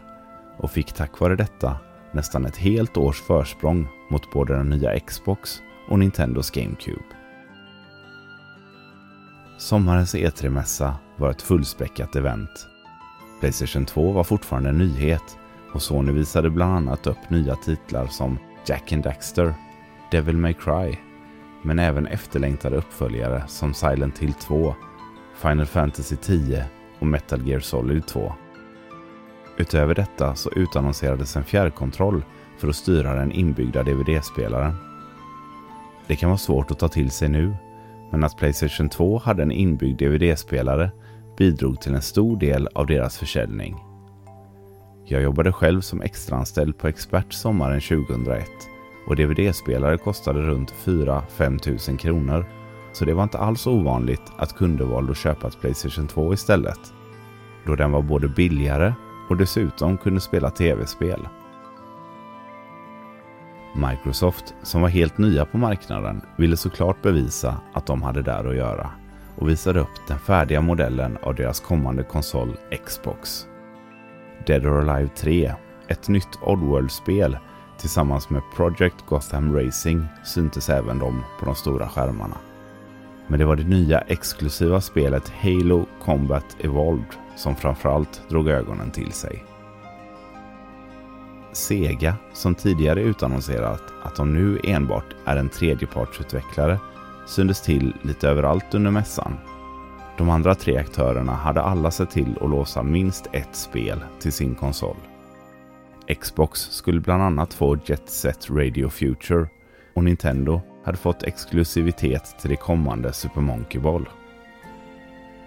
och 0.57 0.71
fick 0.71 0.93
tack 0.93 1.19
vare 1.19 1.35
detta 1.35 1.77
nästan 2.11 2.45
ett 2.45 2.57
helt 2.57 2.97
års 2.97 3.21
försprång 3.21 3.87
mot 4.09 4.31
både 4.31 4.55
den 4.55 4.69
nya 4.69 4.99
Xbox 4.99 5.61
och 5.89 5.99
Nintendos 5.99 6.51
GameCube. 6.51 7.22
Sommarens 9.57 10.15
E3-mässa 10.15 10.93
var 11.17 11.29
ett 11.29 11.41
fullspäckat 11.41 12.15
event. 12.15 12.67
Playstation 13.39 13.85
2 13.85 14.11
var 14.11 14.23
fortfarande 14.23 14.69
en 14.69 14.77
nyhet 14.77 15.37
och 15.73 15.81
Sony 15.81 16.11
visade 16.11 16.49
bland 16.49 16.75
annat 16.75 17.07
upp 17.07 17.29
nya 17.29 17.55
titlar 17.55 18.07
som 18.07 18.39
Jack 18.65 18.91
and 18.91 19.03
Daxter, 19.03 19.53
Devil 20.11 20.37
May 20.37 20.53
Cry, 20.53 20.97
men 21.61 21.79
även 21.79 22.07
efterlängtade 22.07 22.77
uppföljare 22.77 23.43
som 23.47 23.73
Silent 23.73 24.19
Hill 24.19 24.33
2, 24.33 24.75
Final 25.35 25.65
Fantasy 25.65 26.15
10 26.15 26.65
och 26.99 27.07
Metal 27.07 27.47
Gear 27.47 27.59
Solid 27.59 28.05
2. 28.05 28.33
Utöver 29.57 29.95
detta 29.95 30.35
så 30.35 30.51
utannonserades 30.51 31.35
en 31.35 31.43
fjärrkontroll 31.43 32.23
för 32.57 32.67
att 32.67 32.75
styra 32.75 33.15
den 33.15 33.31
inbyggda 33.31 33.83
DVD-spelaren. 33.83 34.75
Det 36.07 36.15
kan 36.15 36.29
vara 36.29 36.37
svårt 36.37 36.71
att 36.71 36.79
ta 36.79 36.87
till 36.87 37.11
sig 37.11 37.29
nu, 37.29 37.55
men 38.13 38.23
att 38.23 38.37
Playstation 38.37 38.89
2 38.89 39.17
hade 39.17 39.43
en 39.43 39.51
inbyggd 39.51 39.99
DVD-spelare 39.99 40.91
bidrog 41.37 41.81
till 41.81 41.93
en 41.93 42.01
stor 42.01 42.37
del 42.37 42.67
av 42.75 42.87
deras 42.87 43.17
försäljning. 43.17 43.75
Jag 45.05 45.21
jobbade 45.21 45.51
själv 45.51 45.81
som 45.81 46.01
extraanställd 46.01 46.77
på 46.77 46.87
Expert 46.87 47.33
sommaren 47.33 47.81
2001 47.81 48.49
och 49.07 49.15
DVD-spelare 49.15 49.97
kostade 49.97 50.41
runt 50.41 50.73
4-5 50.85 51.59
tusen 51.59 51.97
kronor. 51.97 52.45
Så 52.93 53.05
det 53.05 53.13
var 53.13 53.23
inte 53.23 53.37
alls 53.37 53.67
ovanligt 53.67 54.31
att 54.37 54.57
kunder 54.57 54.85
valde 54.85 55.11
att 55.11 55.17
köpa 55.17 55.47
ett 55.47 55.61
Playstation 55.61 56.07
2 56.07 56.33
istället. 56.33 56.79
Då 57.65 57.75
den 57.75 57.91
var 57.91 58.01
både 58.01 58.27
billigare 58.27 58.93
och 59.29 59.37
dessutom 59.37 59.97
kunde 59.97 60.21
spela 60.21 60.49
tv-spel. 60.49 61.27
Microsoft, 63.75 64.53
som 64.63 64.81
var 64.81 64.89
helt 64.89 65.17
nya 65.17 65.45
på 65.45 65.57
marknaden, 65.57 66.21
ville 66.37 66.57
såklart 66.57 67.01
bevisa 67.01 67.57
att 67.73 67.85
de 67.85 68.01
hade 68.01 68.21
där 68.21 68.49
att 68.49 68.55
göra 68.55 68.89
och 69.35 69.49
visade 69.49 69.79
upp 69.79 70.07
den 70.07 70.19
färdiga 70.19 70.61
modellen 70.61 71.17
av 71.21 71.35
deras 71.35 71.59
kommande 71.59 72.03
konsol 72.03 72.57
Xbox. 72.85 73.47
Dead 74.45 74.65
or 74.65 74.89
Alive 74.89 75.09
3, 75.15 75.53
ett 75.87 76.07
nytt 76.07 76.39
Oddworld-spel 76.41 77.37
tillsammans 77.77 78.29
med 78.29 78.41
Project 78.55 79.05
Gotham 79.05 79.55
Racing 79.55 80.07
syntes 80.23 80.69
även 80.69 80.99
de 80.99 81.23
på 81.39 81.45
de 81.45 81.55
stora 81.55 81.89
skärmarna. 81.89 82.37
Men 83.27 83.39
det 83.39 83.45
var 83.45 83.55
det 83.55 83.63
nya 83.63 84.01
exklusiva 84.01 84.81
spelet 84.81 85.29
Halo 85.41 85.85
Combat 86.01 86.57
Evolved 86.59 87.15
som 87.35 87.55
framförallt 87.55 88.21
drog 88.29 88.47
ögonen 88.47 88.91
till 88.91 89.11
sig. 89.11 89.43
Sega, 91.53 92.15
som 92.33 92.55
tidigare 92.55 93.01
utannonserat 93.01 93.83
att 94.03 94.15
de 94.15 94.33
nu 94.33 94.59
enbart 94.63 95.15
är 95.25 95.37
en 95.37 95.49
tredjepartsutvecklare, 95.49 96.79
syntes 97.25 97.61
till 97.61 97.93
lite 98.01 98.29
överallt 98.29 98.73
under 98.73 98.91
mässan. 98.91 99.37
De 100.17 100.29
andra 100.29 100.55
tre 100.55 100.77
aktörerna 100.77 101.31
hade 101.31 101.61
alla 101.61 101.91
sett 101.91 102.11
till 102.11 102.37
att 102.41 102.49
låsa 102.49 102.83
minst 102.83 103.27
ett 103.31 103.55
spel 103.55 103.99
till 104.19 104.33
sin 104.33 104.55
konsol. 104.55 104.95
Xbox 106.21 106.59
skulle 106.59 107.01
bland 107.01 107.23
annat 107.23 107.53
få 107.53 107.77
Jet 107.85 108.09
Set 108.09 108.49
Radio 108.49 108.89
Future 108.89 109.47
och 109.95 110.03
Nintendo 110.03 110.61
hade 110.85 110.97
fått 110.97 111.23
exklusivitet 111.23 112.35
till 112.39 112.49
det 112.49 112.55
kommande 112.55 113.13
Super 113.13 113.41
Monkey 113.41 113.81
Ball. 113.81 114.09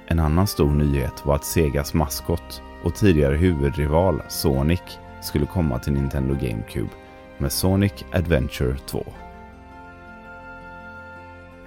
En 0.07 0.19
annan 0.19 0.47
stor 0.47 0.71
nyhet 0.71 1.27
var 1.27 1.35
att 1.35 1.45
Segas 1.45 1.95
maskot 1.95 2.63
och 2.85 2.95
tidigare 2.95 3.37
huvudrival 3.37 4.23
Sonic 4.29 4.99
skulle 5.27 5.47
komma 5.47 5.79
till 5.79 5.93
Nintendo 5.93 6.35
GameCube 6.35 6.91
med 7.39 7.53
Sonic 7.53 7.93
Adventure 8.13 8.77
2. 8.87 9.05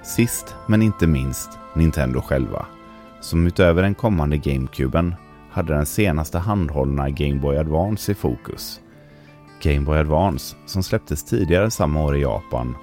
Sist 0.04 0.56
men 0.68 0.82
inte 0.82 1.08
minst 1.08 1.50
Nintendo 1.76 2.22
själva, 2.22 2.66
som 3.22 3.48
utöver 3.48 3.84
den 3.84 3.96
kommande 3.96 4.38
GameCuben 4.38 5.16
hade 5.52 5.74
den 5.74 5.86
senaste 5.86 6.38
handhållna 6.38 7.10
Game 7.10 7.40
Boy 7.40 7.58
Advance 7.58 8.12
i 8.12 8.16
fokus. 8.16 8.82
Game 9.62 9.82
Boy 9.82 9.98
Advance, 9.98 10.56
som 10.66 10.84
släpptes 10.84 11.24
tidigare 11.24 11.72
samma 11.72 12.04
år 12.04 12.16
i 12.16 12.22
Japan 12.22 12.76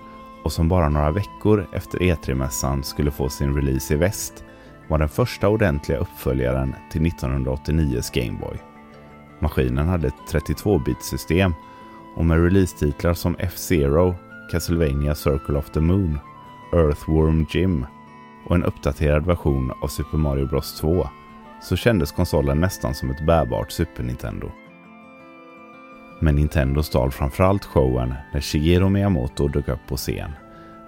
och 0.45 0.53
som 0.53 0.69
bara 0.69 0.89
några 0.89 1.11
veckor 1.11 1.67
efter 1.73 1.99
E3-mässan 1.99 2.83
skulle 2.83 3.11
få 3.11 3.29
sin 3.29 3.55
release 3.55 3.95
i 3.95 3.97
väst, 3.97 4.45
var 4.89 4.99
den 4.99 5.09
första 5.09 5.49
ordentliga 5.49 5.99
uppföljaren 5.99 6.75
till 6.91 7.03
1989s 7.03 8.15
Game 8.15 8.39
Boy. 8.41 8.66
Maskinen 9.47 9.89
hade 9.89 10.09
ett 10.09 10.33
32-bit-system 10.33 11.55
och 12.17 12.25
med 12.25 12.43
releasetitlar 12.43 13.15
som 13.15 13.37
F-Zero, 13.39 14.15
Castlevania 14.51 15.15
Circle 15.15 15.59
of 15.59 15.71
the 15.71 15.81
Moon, 15.81 16.19
Earthworm 16.73 17.47
Jim 17.51 17.87
och 18.47 18.55
en 18.55 18.65
uppdaterad 18.65 19.27
version 19.27 19.73
av 19.83 19.89
Super 19.89 20.19
Mario 20.19 20.47
Bros 20.47 20.81
2 20.81 21.09
så 21.63 21.77
kändes 21.77 22.13
konsolen 22.13 22.61
nästan 22.61 22.95
som 22.95 23.11
ett 23.11 23.27
bärbart 23.27 23.73
Super 23.73 24.03
Nintendo. 24.03 24.51
Men 26.21 26.35
Nintendo 26.35 26.83
stal 26.83 27.11
framförallt 27.11 27.65
showen 27.65 28.15
när 28.33 28.41
Shigeru 28.41 28.89
Miyamoto 28.89 29.49
dök 29.49 29.69
upp 29.69 29.87
på 29.89 29.97
scen 29.97 30.31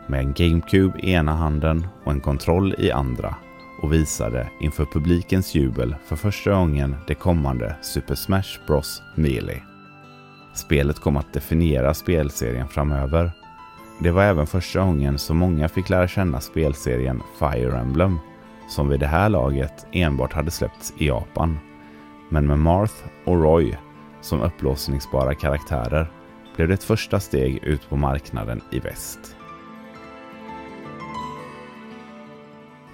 med 0.07 0.21
en 0.21 0.33
GameCube 0.33 0.99
i 1.01 1.13
ena 1.13 1.35
handen 1.35 1.87
och 2.05 2.13
en 2.13 2.21
kontroll 2.21 2.75
i 2.79 2.91
andra 2.91 3.35
och 3.83 3.93
visade 3.93 4.51
inför 4.61 4.85
publikens 4.85 5.55
jubel 5.55 5.95
för 6.07 6.17
första 6.17 6.55
gången 6.55 6.97
det 7.07 7.15
kommande 7.15 7.77
Super 7.83 8.15
Smash 8.15 8.67
Bros 8.67 9.03
Melee. 9.15 9.63
Spelet 10.55 10.99
kom 10.99 11.17
att 11.17 11.33
definiera 11.33 11.95
spelserien 11.95 12.69
framöver. 12.69 13.31
Det 14.01 14.11
var 14.11 14.23
även 14.23 14.47
första 14.47 14.81
gången 14.81 15.19
som 15.19 15.37
många 15.37 15.69
fick 15.69 15.89
lära 15.89 16.09
känna 16.09 16.41
spelserien 16.41 17.23
Fire 17.39 17.79
Emblem, 17.79 18.19
som 18.69 18.89
vid 18.89 19.01
det 19.01 19.07
här 19.07 19.29
laget 19.29 19.87
enbart 19.93 20.33
hade 20.33 20.51
släppts 20.51 20.95
i 20.99 21.07
Japan. 21.07 21.59
Men 22.29 22.47
med 22.47 22.59
Marth 22.59 22.95
och 23.25 23.43
Roy 23.43 23.77
som 24.21 24.43
upplåsningsbara 24.43 25.35
karaktärer 25.35 26.13
blev 26.57 26.69
det 26.69 26.75
ett 26.75 26.85
första 26.85 27.21
steg 27.21 27.65
ut 27.65 27.89
på 27.89 27.97
marknaden 27.97 28.61
i 28.71 28.81
väst. 28.81 29.38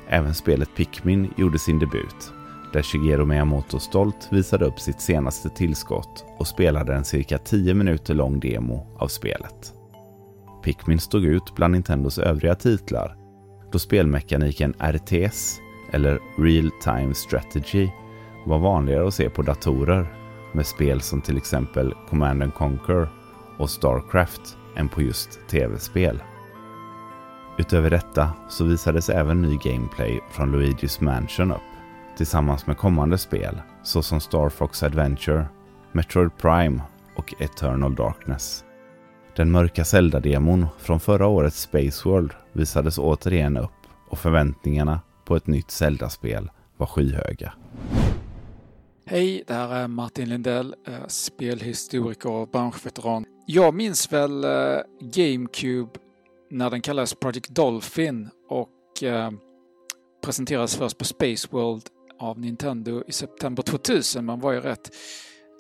Även 0.08 0.34
spelet 0.34 0.68
Pikmin 0.76 1.34
gjorde 1.37 1.58
sin 1.58 1.78
debut, 1.78 2.32
där 2.73 2.82
Shigeru 2.82 3.25
Miyamoto 3.25 3.78
stolt 3.78 4.28
visade 4.30 4.64
upp 4.64 4.80
sitt 4.80 5.00
senaste 5.00 5.49
tillskott 5.49 6.25
och 6.38 6.46
spelade 6.46 6.94
en 6.94 7.04
cirka 7.04 7.38
10 7.38 7.75
minuter 7.75 8.14
lång 8.14 8.40
demo 8.40 8.87
av 8.99 9.08
spelet. 9.08 9.73
Pikmin 10.64 11.00
stod 11.00 11.25
ut 11.25 11.54
bland 11.54 11.73
Nintendos 11.73 12.18
övriga 12.18 12.54
titlar 12.54 13.16
då 13.75 13.78
spelmekaniken 13.78 14.75
RTS, 14.78 15.61
eller 15.90 16.20
Real 16.38 16.70
Time 16.82 17.14
Strategy, 17.14 17.88
var 18.46 18.58
vanligare 18.58 19.08
att 19.08 19.14
se 19.14 19.30
på 19.30 19.42
datorer 19.42 20.06
med 20.52 20.66
spel 20.66 21.00
som 21.00 21.20
till 21.20 21.37
exempel 21.37 21.94
Command 22.11 22.54
Conquer 22.54 23.08
och 23.58 23.70
Starcraft 23.70 24.56
än 24.76 24.88
på 24.88 25.02
just 25.02 25.40
tv-spel. 25.49 26.23
Utöver 27.58 27.90
detta 27.90 28.30
så 28.49 28.64
visades 28.64 29.08
även 29.08 29.42
ny 29.42 29.56
gameplay 29.56 30.20
från 30.30 30.54
Luigi's 30.54 31.02
Mansion 31.02 31.52
upp 31.52 31.61
tillsammans 32.16 32.66
med 32.66 32.78
kommande 32.78 33.18
spel 33.18 33.61
såsom 33.82 34.20
Star 34.20 34.49
Fox 34.49 34.82
Adventure, 34.82 35.46
Metroid 35.92 36.37
Prime 36.37 36.82
och 37.16 37.34
Eternal 37.38 37.94
Darkness. 37.94 38.64
Den 39.37 39.50
mörka 39.50 39.84
Zelda-demon 39.84 40.66
från 40.78 41.00
förra 41.00 41.26
årets 41.26 41.61
Space 41.61 42.08
World 42.08 42.32
visades 42.52 42.99
återigen 42.99 43.56
upp 43.56 43.70
och 44.08 44.18
förväntningarna 44.18 45.00
på 45.25 45.37
ett 45.37 45.46
nytt 45.46 45.70
Zelda-spel 45.70 46.50
var 46.76 46.87
skyhöga. 46.87 47.52
Hej, 49.06 49.44
det 49.46 49.54
här 49.54 49.75
är 49.75 49.88
Martin 49.88 50.28
Lindell, 50.28 50.75
eh, 50.87 50.94
spelhistoriker 51.08 52.30
och 52.30 52.49
branschveteran. 52.49 53.25
Jag 53.46 53.75
minns 53.75 54.12
väl 54.12 54.44
eh, 54.44 54.50
GameCube 55.00 55.90
när 56.54 56.70
den 56.70 56.80
kallades 56.80 57.14
Project 57.14 57.49
Dolphin 57.49 58.28
och 58.49 59.02
eh, 59.02 59.30
presenterades 60.25 60.76
först 60.76 60.99
på 60.99 61.04
Space 61.04 61.49
World 61.50 61.82
av 62.18 62.40
Nintendo 62.40 63.04
i 63.06 63.12
september 63.12 63.62
2000. 63.62 64.25
Man 64.25 64.40
var 64.40 64.52
ju 64.52 64.61
rätt 64.61 64.90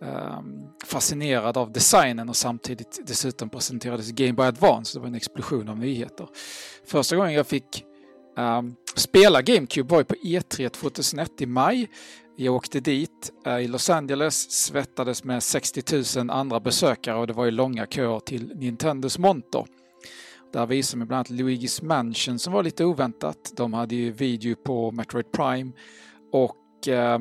eh, 0.02 0.40
fascinerad 0.84 1.56
av 1.56 1.72
designen 1.72 2.28
och 2.28 2.36
samtidigt 2.36 3.00
dessutom 3.06 3.48
presenterades 3.48 4.10
Game 4.10 4.32
Boy 4.32 4.46
Advance. 4.46 4.98
Det 4.98 5.00
var 5.00 5.06
en 5.06 5.14
explosion 5.14 5.68
av 5.68 5.78
nyheter. 5.78 6.28
Första 6.84 7.16
gången 7.16 7.32
jag 7.32 7.46
fick 7.46 7.84
um, 8.36 8.74
spela 8.94 9.42
GameCube 9.42 9.90
var 9.90 9.98
ju 9.98 10.04
på 10.04 10.14
E3 10.14 10.68
2001 10.68 11.40
i 11.40 11.46
maj. 11.46 11.88
Jag 12.36 12.54
åkte 12.54 12.80
dit 12.80 13.32
uh, 13.46 13.60
i 13.60 13.68
Los 13.68 13.90
Angeles, 13.90 14.50
svettades 14.50 15.24
med 15.24 15.42
60 15.42 16.18
000 16.18 16.30
andra 16.30 16.60
besökare 16.60 17.16
och 17.16 17.26
det 17.26 17.32
var 17.32 17.44
ju 17.44 17.50
långa 17.50 17.86
köer 17.86 18.20
till 18.20 18.52
Nintendos 18.54 19.18
monter. 19.18 19.64
Där 20.54 20.66
visade 20.66 20.98
man 20.98 21.08
bland 21.08 21.18
annat 21.18 21.40
Luigi's 21.40 21.84
Mansion 21.84 22.38
som 22.38 22.52
var 22.52 22.62
lite 22.62 22.84
oväntat. 22.84 23.52
De 23.56 23.72
hade 23.72 23.94
ju 23.94 24.12
video 24.12 24.56
på 24.56 24.90
Metroid 24.90 25.32
Prime 25.32 25.72
och 26.32 26.88
eh, 26.88 27.18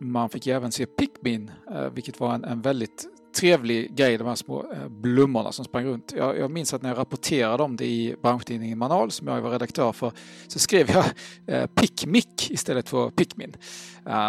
man 0.00 0.28
fick 0.28 0.46
även 0.46 0.72
se 0.72 0.86
Pikmin, 0.86 1.50
eh, 1.70 1.88
vilket 1.88 2.20
var 2.20 2.34
en, 2.34 2.44
en, 2.44 2.62
väldigt 2.62 3.04
trevlig 3.40 3.96
grej, 3.96 4.18
de 4.18 4.26
här 4.26 4.34
små 4.34 4.72
eh, 4.72 4.88
blommorna 4.88 5.52
som 5.52 5.64
sprang 5.64 5.84
runt. 5.84 6.12
Jag, 6.16 6.38
jag 6.38 6.50
minns 6.50 6.74
att 6.74 6.82
när 6.82 6.90
jag 6.90 6.98
rapporterade 6.98 7.62
om 7.62 7.76
det 7.76 7.86
i 7.86 8.16
branschtidningen 8.22 8.78
Manal, 8.78 9.10
som 9.10 9.28
jag 9.28 9.40
var 9.40 9.50
redaktör 9.50 9.92
för, 9.92 10.12
så 10.48 10.58
skrev 10.58 10.90
jag 10.90 11.04
eh, 11.46 11.66
Pikmik 11.66 12.50
istället 12.50 12.88
för 12.88 13.10
Pikmin. 13.10 13.56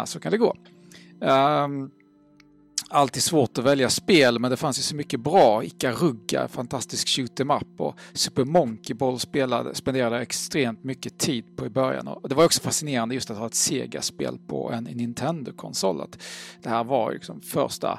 Så 0.04 0.20
kan 0.20 0.32
det 0.32 0.38
gå. 0.38 0.56
Um, 1.20 1.90
alltid 2.90 3.22
svårt 3.22 3.58
att 3.58 3.64
välja 3.64 3.90
spel, 3.90 4.38
men 4.38 4.50
det 4.50 4.56
fanns 4.56 4.78
ju 4.78 4.82
så 4.82 4.96
mycket 4.96 5.20
bra. 5.20 5.64
Ikaruga, 5.64 6.48
fantastisk 6.48 7.08
shoot 7.08 7.40
em 7.40 7.50
up 7.50 7.80
och 7.80 7.98
Super 8.12 8.44
Monkey 8.44 8.94
Ball 8.94 9.18
spelade, 9.18 9.74
spenderade 9.74 10.20
extremt 10.20 10.84
mycket 10.84 11.18
tid 11.18 11.56
på 11.56 11.66
i 11.66 11.68
början. 11.68 12.08
Och 12.08 12.28
det 12.28 12.34
var 12.34 12.44
också 12.44 12.60
fascinerande 12.60 13.14
just 13.14 13.30
att 13.30 13.38
ha 13.38 13.46
ett 13.46 13.54
Sega-spel 13.54 14.38
på 14.46 14.72
en 14.72 14.84
Nintendo-konsol. 14.84 16.02
Det 16.62 16.68
här 16.68 16.84
var 16.84 17.12
liksom 17.12 17.40
första 17.40 17.98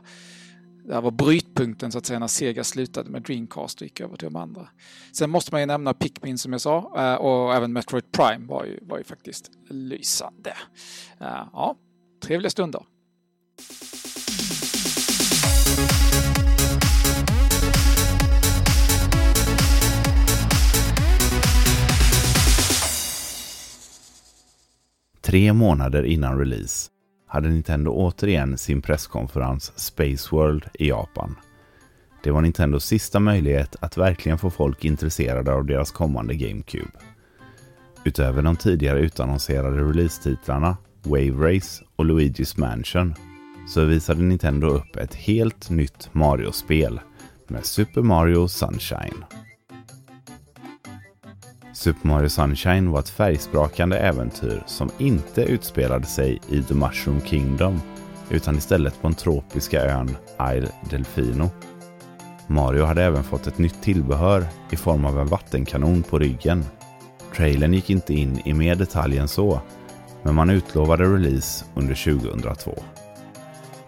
det 0.87 0.93
här 0.93 1.01
var 1.01 1.11
brytpunkten 1.11 1.91
så 1.91 1.97
att 1.97 2.05
säga 2.05 2.19
när 2.19 2.27
Sega 2.27 2.63
slutade 2.63 3.09
med 3.09 3.21
Dreamcast 3.21 3.81
och 3.81 3.87
gick 3.87 3.99
över 3.99 4.17
till 4.17 4.25
de 4.25 4.35
andra. 4.35 4.67
Sen 5.11 5.29
måste 5.29 5.53
man 5.53 5.61
ju 5.61 5.65
nämna 5.65 5.93
Pikmin 5.93 6.37
som 6.37 6.51
jag 6.51 6.61
sa 6.61 6.91
eh, 6.97 7.15
och 7.15 7.55
även 7.55 7.73
Metroid 7.73 8.11
Prime 8.11 8.47
var 8.47 8.65
ju, 8.65 8.79
var 8.81 8.97
ju 8.97 9.03
faktiskt 9.03 9.51
lysande. 9.69 10.53
Eh, 11.19 11.47
ja, 11.53 11.75
trevliga 12.23 12.49
stunder. 12.49 12.83
Tre 25.27 25.53
månader 25.53 26.03
innan 26.03 26.39
release 26.39 26.89
hade 27.27 27.49
Nintendo 27.49 27.91
återigen 27.91 28.57
sin 28.57 28.81
presskonferens 28.81 29.71
Space 29.75 30.35
World 30.35 30.65
i 30.73 30.87
Japan. 30.87 31.35
Det 32.23 32.31
var 32.31 32.41
Nintendos 32.41 32.85
sista 32.85 33.19
möjlighet 33.19 33.75
att 33.79 33.97
verkligen 33.97 34.37
få 34.37 34.49
folk 34.49 34.85
intresserade 34.85 35.53
av 35.53 35.65
deras 35.65 35.91
kommande 35.91 36.35
GameCube. 36.35 36.91
Utöver 38.05 38.41
de 38.41 38.55
tidigare 38.55 38.99
utannonserade 38.99 39.77
releasetitlarna 39.77 40.77
Wave 41.03 41.55
Race 41.55 41.83
och 41.95 42.05
Luigi's 42.05 42.59
Mansion 42.59 43.13
så 43.67 43.85
visade 43.85 44.21
Nintendo 44.21 44.67
upp 44.67 44.95
ett 44.95 45.15
helt 45.15 45.69
nytt 45.69 46.09
Mario-spel 46.11 46.99
med 47.47 47.65
Super 47.65 48.01
Mario 48.01 48.47
Sunshine. 48.47 49.23
Super 51.77 52.07
Mario 52.07 52.29
Sunshine 52.29 52.91
var 52.91 52.99
ett 52.99 53.09
färgsprakande 53.09 53.97
äventyr 53.97 54.63
som 54.65 54.91
inte 54.97 55.41
utspelade 55.41 56.05
sig 56.05 56.39
i 56.49 56.63
The 56.63 56.73
Mushroom 56.73 57.21
Kingdom 57.21 57.81
utan 58.29 58.57
istället 58.57 59.01
på 59.01 59.07
den 59.07 59.15
tropiska 59.15 59.81
ön 59.81 60.17
Isle 60.55 60.69
Delfino. 60.89 61.49
Mario 62.47 62.83
hade 62.85 63.03
även 63.03 63.23
fått 63.23 63.47
ett 63.47 63.57
nytt 63.57 63.81
tillbehör 63.81 64.45
i 64.71 64.75
form 64.75 65.05
av 65.05 65.19
en 65.19 65.27
vattenkanon 65.27 66.03
på 66.03 66.19
ryggen. 66.19 66.65
Trailern 67.35 67.73
gick 67.73 67.89
inte 67.89 68.13
in 68.13 68.41
i 68.45 68.53
mer 68.53 68.75
detalj 68.75 69.17
än 69.17 69.27
så, 69.27 69.61
men 70.23 70.35
man 70.35 70.49
utlovade 70.49 71.03
release 71.03 71.65
under 71.75 71.95
2002. 71.95 72.83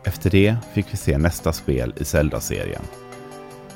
Efter 0.04 0.30
det 0.30 0.58
fick 0.74 0.94
vi 0.94 0.98
se 0.98 1.18
nästa 1.18 1.54
spel 1.54 1.94
i 1.98 2.06
Zelda-serien 2.06 2.84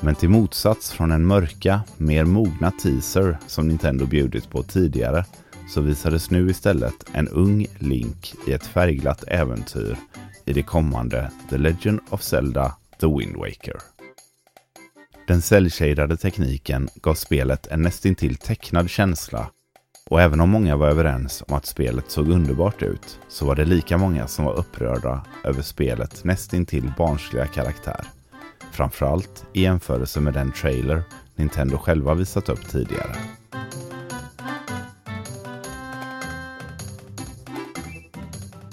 men 0.04 0.14
till 0.14 0.28
motsats 0.28 0.90
från 0.90 1.08
den 1.08 1.26
mörka, 1.26 1.82
mer 1.96 2.24
mogna 2.24 2.70
teaser 2.70 3.38
som 3.46 3.68
Nintendo 3.68 4.06
bjudit 4.06 4.50
på 4.50 4.62
tidigare 4.62 5.24
så 5.68 5.80
visades 5.80 6.30
nu 6.30 6.50
istället 6.50 6.94
en 7.12 7.28
ung 7.28 7.66
Link 7.78 8.34
i 8.46 8.52
ett 8.52 8.66
färgglatt 8.66 9.24
äventyr 9.28 9.96
i 10.44 10.52
det 10.52 10.62
kommande 10.62 11.30
The 11.50 11.58
Legend 11.58 12.00
of 12.10 12.22
Zelda 12.22 12.76
The 13.00 13.06
Wind 13.06 13.36
Waker. 13.36 13.76
Den 15.26 15.42
cellshadade 15.42 16.16
tekniken 16.16 16.88
gav 16.94 17.14
spelet 17.14 17.66
en 17.66 17.82
nästintill 17.82 18.36
tecknad 18.36 18.90
känsla 18.90 19.50
och 20.10 20.20
även 20.20 20.40
om 20.40 20.50
många 20.50 20.76
var 20.76 20.88
överens 20.88 21.42
om 21.48 21.54
att 21.54 21.66
spelet 21.66 22.10
såg 22.10 22.28
underbart 22.28 22.82
ut 22.82 23.20
så 23.28 23.46
var 23.46 23.54
det 23.54 23.64
lika 23.64 23.98
många 23.98 24.26
som 24.26 24.44
var 24.44 24.54
upprörda 24.54 25.24
över 25.44 25.62
spelets 25.62 26.24
nästintill 26.24 26.92
barnsliga 26.98 27.46
karaktär. 27.46 28.06
Framförallt 28.74 29.46
i 29.52 29.62
jämförelse 29.62 30.20
med 30.20 30.34
den 30.34 30.52
trailer 30.52 31.02
Nintendo 31.36 31.78
själva 31.78 32.14
visat 32.14 32.48
upp 32.48 32.68
tidigare. 32.68 33.16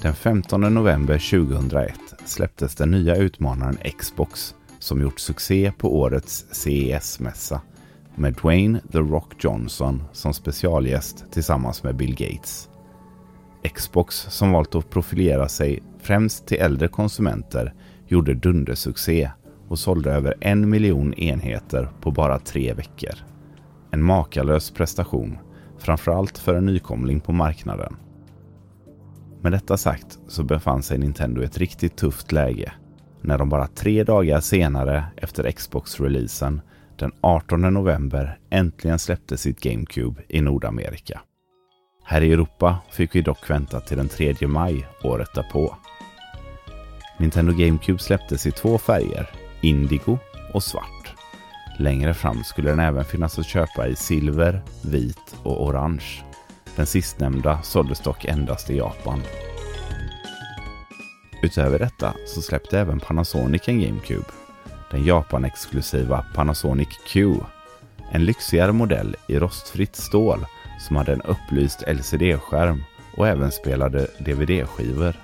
Den 0.01 0.15
15 0.15 0.61
november 0.73 1.47
2001 1.47 1.93
släpptes 2.25 2.75
den 2.75 2.91
nya 2.91 3.15
utmanaren 3.15 3.77
Xbox 3.97 4.55
som 4.79 5.01
gjort 5.01 5.19
succé 5.19 5.71
på 5.77 5.99
årets 5.99 6.45
CES-mässa 6.51 7.61
med 8.15 8.33
Dwayne 8.33 8.81
The 8.91 8.99
Rock 8.99 9.33
Johnson 9.43 10.03
som 10.11 10.33
specialgäst 10.33 11.25
tillsammans 11.31 11.83
med 11.83 11.95
Bill 11.95 12.15
Gates. 12.15 12.69
Xbox 13.75 14.15
som 14.15 14.51
valt 14.51 14.75
att 14.75 14.89
profilera 14.89 15.49
sig 15.49 15.83
främst 16.01 16.47
till 16.47 16.57
äldre 16.57 16.87
konsumenter 16.87 17.73
gjorde 18.07 18.33
dundersuccé 18.33 19.31
och 19.71 19.79
sålde 19.79 20.11
över 20.11 20.33
en 20.39 20.69
miljon 20.69 21.13
enheter 21.13 21.89
på 22.01 22.11
bara 22.11 22.39
tre 22.39 22.73
veckor. 22.73 23.13
En 23.91 24.03
makalös 24.03 24.71
prestation, 24.71 25.37
framförallt 25.79 26.37
för 26.37 26.55
en 26.55 26.65
nykomling 26.65 27.19
på 27.19 27.31
marknaden. 27.31 27.95
Med 29.41 29.51
detta 29.51 29.77
sagt 29.77 30.19
så 30.27 30.43
befann 30.43 30.83
sig 30.83 30.97
Nintendo 30.97 31.41
i 31.41 31.45
ett 31.45 31.57
riktigt 31.57 31.95
tufft 31.95 32.31
läge 32.31 32.71
när 33.21 33.37
de 33.37 33.49
bara 33.49 33.67
tre 33.67 34.03
dagar 34.03 34.39
senare 34.39 35.05
efter 35.15 35.51
Xbox-releasen 35.51 36.61
den 36.97 37.11
18 37.21 37.61
november 37.61 38.39
äntligen 38.49 38.99
släppte 38.99 39.37
sitt 39.37 39.59
GameCube 39.59 40.21
i 40.27 40.41
Nordamerika. 40.41 41.21
Här 42.03 42.21
i 42.21 42.33
Europa 42.33 42.77
fick 42.91 43.15
vi 43.15 43.21
dock 43.21 43.49
vänta 43.49 43.79
till 43.79 43.97
den 43.97 44.09
3 44.09 44.35
maj 44.47 44.87
året 45.03 45.29
därpå. 45.35 45.75
Nintendo 47.19 47.53
GameCube 47.53 47.99
släpptes 47.99 48.45
i 48.45 48.51
två 48.51 48.77
färger, 48.77 49.29
indigo 49.61 50.17
och 50.53 50.63
svart. 50.63 51.15
Längre 51.77 52.13
fram 52.13 52.43
skulle 52.43 52.69
den 52.69 52.79
även 52.79 53.05
finnas 53.05 53.39
att 53.39 53.45
köpa 53.45 53.87
i 53.87 53.95
silver, 53.95 54.61
vit 54.81 55.35
och 55.43 55.65
orange. 55.65 56.23
Den 56.75 56.85
sistnämnda 56.85 57.61
såldes 57.61 57.99
dock 57.99 58.25
endast 58.25 58.69
i 58.69 58.77
Japan. 58.77 59.21
Utöver 61.43 61.79
detta 61.79 62.13
så 62.27 62.41
släppte 62.41 62.79
även 62.79 62.99
Panasonic 62.99 63.61
en 63.67 63.81
GameCube. 63.81 64.25
Den 64.91 65.05
Japan-exklusiva 65.05 66.25
Panasonic 66.35 66.89
Q. 67.07 67.35
En 68.11 68.25
lyxigare 68.25 68.71
modell 68.71 69.15
i 69.27 69.39
rostfritt 69.39 69.95
stål 69.95 70.45
som 70.79 70.95
hade 70.95 71.13
en 71.13 71.21
upplyst 71.21 71.83
LCD-skärm 71.87 72.83
och 73.17 73.27
även 73.27 73.51
spelade 73.51 74.07
DVD-skivor. 74.19 75.15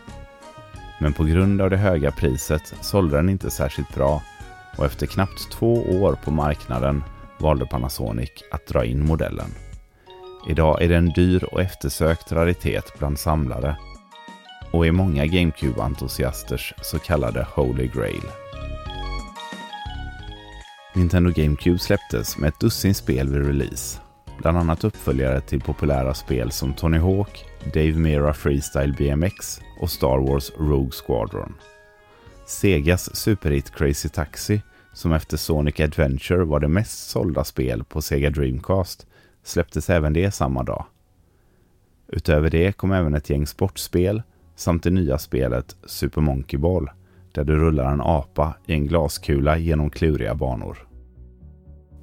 Men 0.99 1.13
på 1.13 1.23
grund 1.23 1.62
av 1.62 1.69
det 1.69 1.77
höga 1.77 2.12
priset 2.12 2.73
sålde 2.81 3.17
den 3.17 3.29
inte 3.29 3.49
särskilt 3.49 3.95
bra 3.95 4.23
och 4.77 4.86
efter 4.86 5.05
knappt 5.05 5.51
två 5.51 5.73
år 5.73 6.17
på 6.23 6.31
marknaden 6.31 7.03
valde 7.38 7.65
Panasonic 7.65 8.29
att 8.51 8.67
dra 8.67 8.86
in 8.86 9.05
modellen. 9.05 9.49
Idag 10.47 10.81
är 10.81 10.89
det 10.89 10.95
en 10.95 11.10
dyr 11.10 11.43
och 11.43 11.62
eftersökt 11.62 12.31
raritet 12.31 12.93
bland 12.99 13.19
samlare 13.19 13.77
och 14.71 14.88
är 14.88 14.91
många 14.91 15.25
GameCube-entusiasters 15.25 16.73
så 16.81 16.99
kallade 16.99 17.47
Holy 17.55 17.88
Grail. 17.88 18.23
Nintendo 20.95 21.31
GameCube 21.36 21.79
släpptes 21.79 22.38
med 22.38 22.47
ett 22.47 22.60
dussin 22.60 22.95
spel 22.95 23.29
vid 23.29 23.45
release. 23.45 24.07
Bland 24.38 24.58
annat 24.58 24.84
uppföljare 24.84 25.41
till 25.41 25.62
populära 25.62 26.13
spel 26.13 26.52
som 26.52 26.73
Tony 26.73 26.97
Hawk, 26.97 27.45
Dave 27.73 27.93
Mera 27.93 28.34
Freestyle 28.34 28.93
BMX 28.97 29.62
och 29.80 29.89
Star 29.89 30.17
Wars 30.17 30.52
Rogue 30.58 30.91
Squadron. 30.91 31.54
Segas 32.45 33.15
superhit 33.15 33.71
Crazy 33.71 34.10
Taxi, 34.10 34.62
som 34.93 35.13
efter 35.13 35.38
Sonic 35.38 35.80
Adventure 35.80 36.43
var 36.43 36.60
det 36.60 36.67
mest 36.67 37.10
sålda 37.10 37.43
spel 37.43 37.84
på 37.84 38.02
Sega 38.02 38.30
Dreamcast, 38.30 39.08
släpptes 39.43 39.89
även 39.89 40.13
det 40.13 40.32
samma 40.32 40.63
dag. 40.63 40.86
Utöver 42.08 42.50
det 42.50 42.78
kom 42.78 42.91
även 42.91 43.13
ett 43.13 43.30
gäng 43.30 43.47
sportspel 43.47 44.21
samt 44.56 44.84
det 44.84 44.89
nya 44.89 45.17
spelet 45.17 45.76
Super 45.86 46.21
Monkey 46.21 46.60
Ball, 46.60 46.89
där 47.32 47.43
du 47.43 47.56
rullar 47.56 47.91
en 47.91 48.02
apa 48.02 48.54
i 48.65 48.73
en 48.73 48.88
glaskula 48.88 49.58
genom 49.58 49.89
kluriga 49.89 50.36
banor. 50.36 50.87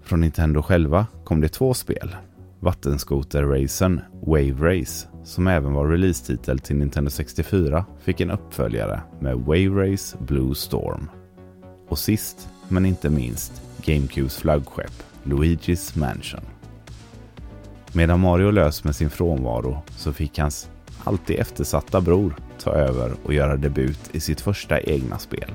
Från 0.04 0.20
Nintendo 0.20 0.62
själva 0.62 1.06
kom 1.24 1.40
det 1.40 1.48
två 1.48 1.74
spel. 1.74 2.16
Vattenskoter-racen 2.60 4.00
Wave 4.26 4.80
Race, 4.80 5.08
som 5.24 5.46
även 5.46 5.72
var 5.72 5.88
releasetitel 5.88 6.58
till 6.58 6.76
Nintendo 6.76 7.10
64, 7.10 7.84
fick 8.00 8.20
en 8.20 8.30
uppföljare 8.30 9.00
med 9.20 9.36
Wave 9.36 9.92
Race 9.92 10.16
Blue 10.20 10.54
Storm. 10.54 11.10
Och 11.88 11.98
sist, 11.98 12.48
men 12.68 12.86
inte 12.86 13.10
minst, 13.10 13.62
GameCubes 13.84 14.36
flaggskepp 14.36 15.02
Luigi's 15.22 15.98
Mansion. 15.98 16.40
Medan 17.92 18.20
Mario 18.20 18.50
lös 18.50 18.84
med 18.84 18.96
sin 18.96 19.10
frånvaro 19.10 19.82
så 19.96 20.12
fick 20.12 20.38
hans 20.38 20.68
alltid 21.04 21.38
eftersatta 21.38 22.00
bror 22.00 22.34
ta 22.58 22.70
över 22.70 23.14
och 23.24 23.34
göra 23.34 23.56
debut 23.56 24.10
i 24.12 24.20
sitt 24.20 24.40
första 24.40 24.80
egna 24.80 25.18
spel. 25.18 25.50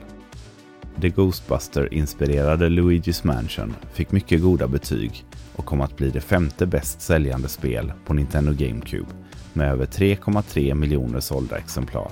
The 1.02 1.10
Ghostbuster-inspirerade 1.10 2.70
Luigi's 2.70 3.28
Mansion 3.28 3.76
fick 3.94 4.12
mycket 4.12 4.42
goda 4.42 4.68
betyg 4.68 5.26
och 5.56 5.66
kom 5.66 5.82
att 5.82 5.98
bli 5.98 6.10
det 6.10 6.22
femte 6.22 6.66
bäst 6.66 7.02
säljande 7.02 7.48
spel 7.50 7.92
på 8.06 8.14
Nintendo 8.14 8.52
GameCube 8.52 9.10
med 9.54 9.72
över 9.72 9.86
3,3 9.86 10.74
miljoner 10.74 11.20
sålda 11.20 11.58
exemplar. 11.58 12.12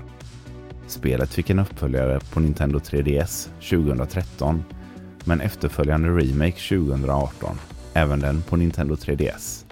Spelet 0.88 1.34
fick 1.34 1.50
en 1.50 1.60
uppföljare 1.60 2.20
på 2.34 2.40
Nintendo 2.40 2.80
3DS 2.80 3.50
2013 3.60 4.64
men 5.26 5.42
efterföljande 5.42 6.10
remake 6.10 6.78
2018, 6.78 7.58
även 7.94 8.20
den 8.20 8.42
på 8.42 8.56
Nintendo 8.56 8.96
3DS. 8.96 9.66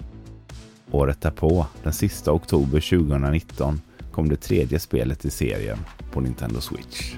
Året 0.90 1.20
därpå, 1.20 1.66
den 1.82 1.92
sista 1.92 2.32
oktober 2.32 2.80
2019, 2.80 3.80
kom 4.12 4.28
det 4.28 4.36
tredje 4.36 4.78
spelet 4.78 5.24
i 5.24 5.30
serien 5.30 5.78
på 6.12 6.20
Nintendo 6.20 6.60
Switch. 6.60 7.14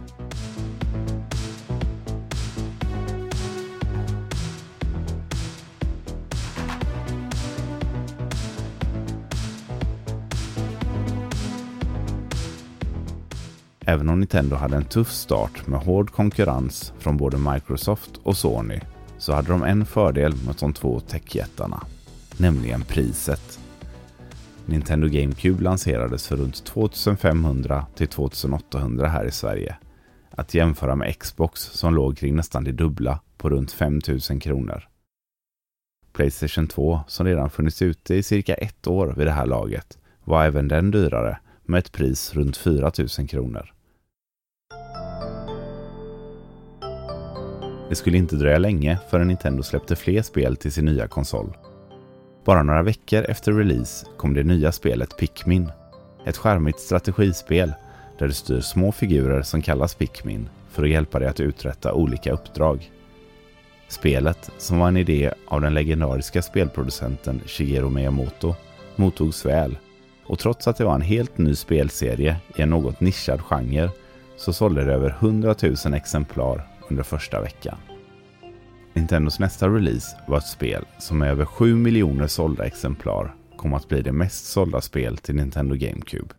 Även 13.89 14.09
om 14.09 14.21
Nintendo 14.21 14.57
hade 14.57 14.77
en 14.77 14.85
tuff 14.85 15.11
start 15.11 15.67
med 15.67 15.81
hård 15.81 16.11
konkurrens 16.11 16.93
från 16.99 17.17
både 17.17 17.39
Microsoft 17.39 18.17
och 18.23 18.37
Sony 18.37 18.81
så 19.19 19.33
hade 19.33 19.49
de 19.49 19.63
en 19.63 19.87
fördel 19.87 20.35
mot 20.47 20.59
de 20.59 20.73
två 20.73 21.01
techjättarna, 21.01 21.83
nämligen 22.37 22.83
priset. 22.83 23.59
Nintendo 24.67 25.09
GameCube 25.09 25.63
lanserades 25.63 26.29
för 26.29 26.37
runt 26.37 26.65
2500 26.65 27.87
till 27.95 28.09
2800 28.09 29.09
här 29.09 29.25
i 29.25 29.31
Sverige. 29.31 29.77
Att 30.31 30.55
jämföra 30.55 30.97
med 30.97 31.19
Xbox 31.19 31.61
som 31.61 31.95
låg 31.95 32.19
kring 32.19 32.37
nästan 32.37 32.65
det 32.65 32.73
dubbla 32.73 33.21
på 33.37 33.51
runt 33.51 33.73
5000 33.73 34.41
kronor. 34.41 34.89
Playstation 36.13 36.67
2, 36.67 37.01
som 37.07 37.27
redan 37.27 37.51
funnits 37.51 37.83
ute 37.83 38.15
i 38.15 38.23
cirka 38.23 38.55
ett 38.55 38.87
år 38.87 39.15
vid 39.17 39.27
det 39.27 39.33
här 39.33 39.47
laget, 39.47 39.99
var 40.25 40.45
även 40.45 40.69
den 40.69 40.91
dyrare 40.91 41.39
med 41.65 41.79
ett 41.79 41.93
pris 41.93 42.35
runt 42.35 42.57
4000 42.57 43.27
kronor. 43.27 43.75
Det 47.89 47.95
skulle 47.95 48.19
inte 48.19 48.37
dröja 48.37 48.59
länge 48.59 48.99
förrän 49.11 49.29
Nintendo 49.29 49.63
släppte 49.63 49.97
fler 49.97 50.23
spel 50.23 50.57
till 50.57 50.73
sin 50.73 50.85
nya 50.85 51.09
konsol. 51.09 51.57
Bara 52.45 52.63
några 52.63 52.83
veckor 52.83 53.23
efter 53.23 53.53
release 53.53 54.07
kom 54.17 54.35
det 54.35 54.43
nya 54.43 54.73
spelet 54.73 55.17
Pikmin. 55.17 55.71
Ett 56.27 56.37
charmigt 56.37 56.81
strategispel 56.81 57.73
där 58.19 58.27
du 58.27 58.33
styr 58.33 58.61
små 58.61 58.93
figurer 58.93 59.43
som 59.43 59.63
kallas 59.63 59.95
Pikmin 59.95 60.49
för 60.71 60.83
att 60.83 60.91
hjälpa 60.91 61.19
dig 61.19 61.29
att 61.29 61.41
uträtta 61.41 61.93
olika 61.93 62.33
uppdrag. 62.33 62.91
Spelet, 63.89 64.51
som 64.59 64.79
var 64.79 64.89
en 64.89 64.97
idé 64.97 65.31
av 65.47 65.61
den 65.61 65.75
legendariska 65.75 66.43
spelproducenten 66.43 67.41
Shigeru 67.47 67.91
Miyamoto, 67.91 68.55
mottogs 68.97 69.47
väl 69.47 69.79
och 70.27 70.39
trots 70.39 70.69
att 70.69 70.77
det 70.77 70.85
var 70.85 70.95
en 70.95 71.01
helt 71.01 71.39
ny 71.39 71.55
spelserie 71.55 72.37
i 72.57 72.63
en 72.63 72.71
något 72.71 73.01
nischad 73.01 73.41
genre 73.41 73.91
så 74.37 74.53
sålde 74.53 74.85
det 74.85 74.93
över 74.93 75.11
100 75.11 75.55
000 75.85 75.95
exemplar 75.95 76.78
under 76.89 77.03
första 77.03 77.41
veckan. 77.41 77.79
Nintendos 78.93 79.39
nästa 79.39 79.69
release 79.69 80.17
var 80.29 80.39
ett 80.39 80.47
spel 80.47 80.85
som 80.99 81.19
med 81.19 81.31
över 81.31 81.45
7 81.45 81.75
miljoner 81.75 82.27
sålda 82.27 82.65
exemplar 82.65 83.35
kom 83.57 83.75
att 83.75 83.89
bli 83.89 84.03
det 84.03 84.13
mest 84.13 84.45
sålda 84.45 84.81
spel 84.81 85.17
till 85.19 85.35
Nintendo 85.35 85.75
GameCube. 85.75 86.35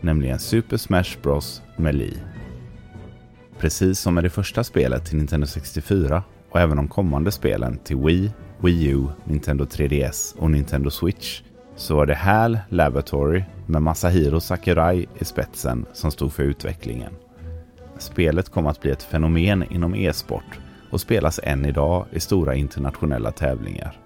Nämligen 0.00 0.38
Super 0.38 0.76
Smash 0.76 1.18
Bros 1.22 1.62
Melee. 1.76 2.20
Precis 3.58 4.00
som 4.00 4.14
med 4.14 4.24
det 4.24 4.30
första 4.30 4.64
spelet 4.64 5.06
till 5.06 5.16
Nintendo 5.16 5.46
64 5.46 6.22
och 6.50 6.60
även 6.60 6.76
de 6.76 6.88
kommande 6.88 7.32
spelen 7.32 7.78
till 7.78 7.96
Wii, 7.96 8.32
Wii 8.58 8.88
U, 8.88 9.06
Nintendo 9.24 9.64
3DS 9.64 10.38
och 10.38 10.50
Nintendo 10.50 10.90
Switch 10.90 11.42
så 11.76 11.96
var 11.96 12.06
det 12.06 12.14
HAL 12.14 12.58
Laboratory 12.68 13.42
med 13.66 13.82
Masahiro 13.82 14.40
Sakurai 14.40 15.06
i 15.18 15.24
spetsen 15.24 15.86
som 15.92 16.10
stod 16.10 16.32
för 16.32 16.42
utvecklingen. 16.42 17.12
Spelet 17.98 18.48
kom 18.48 18.66
att 18.66 18.80
bli 18.80 18.90
ett 18.90 19.02
fenomen 19.02 19.64
inom 19.72 19.94
e-sport 19.94 20.58
och 20.90 21.00
spelas 21.00 21.40
än 21.42 21.64
idag 21.64 22.06
i 22.10 22.20
stora 22.20 22.54
internationella 22.54 23.32
tävlingar. 23.32 24.00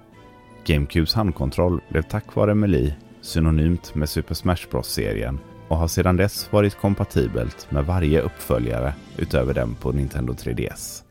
GameCubes 0.64 1.14
handkontroll 1.14 1.80
blev 1.88 2.02
tack 2.02 2.34
vare 2.34 2.54
Melee 2.54 2.96
synonymt 3.20 3.94
med 3.94 4.08
Super 4.08 4.34
Smash 4.34 4.68
Bros-serien 4.70 5.38
och 5.68 5.76
har 5.76 5.88
sedan 5.88 6.16
dess 6.16 6.52
varit 6.52 6.74
kompatibelt 6.74 7.70
med 7.70 7.84
varje 7.84 8.20
uppföljare 8.20 8.94
utöver 9.16 9.54
den 9.54 9.74
på 9.74 9.92
Nintendo 9.92 10.32
3DS. 10.32 11.02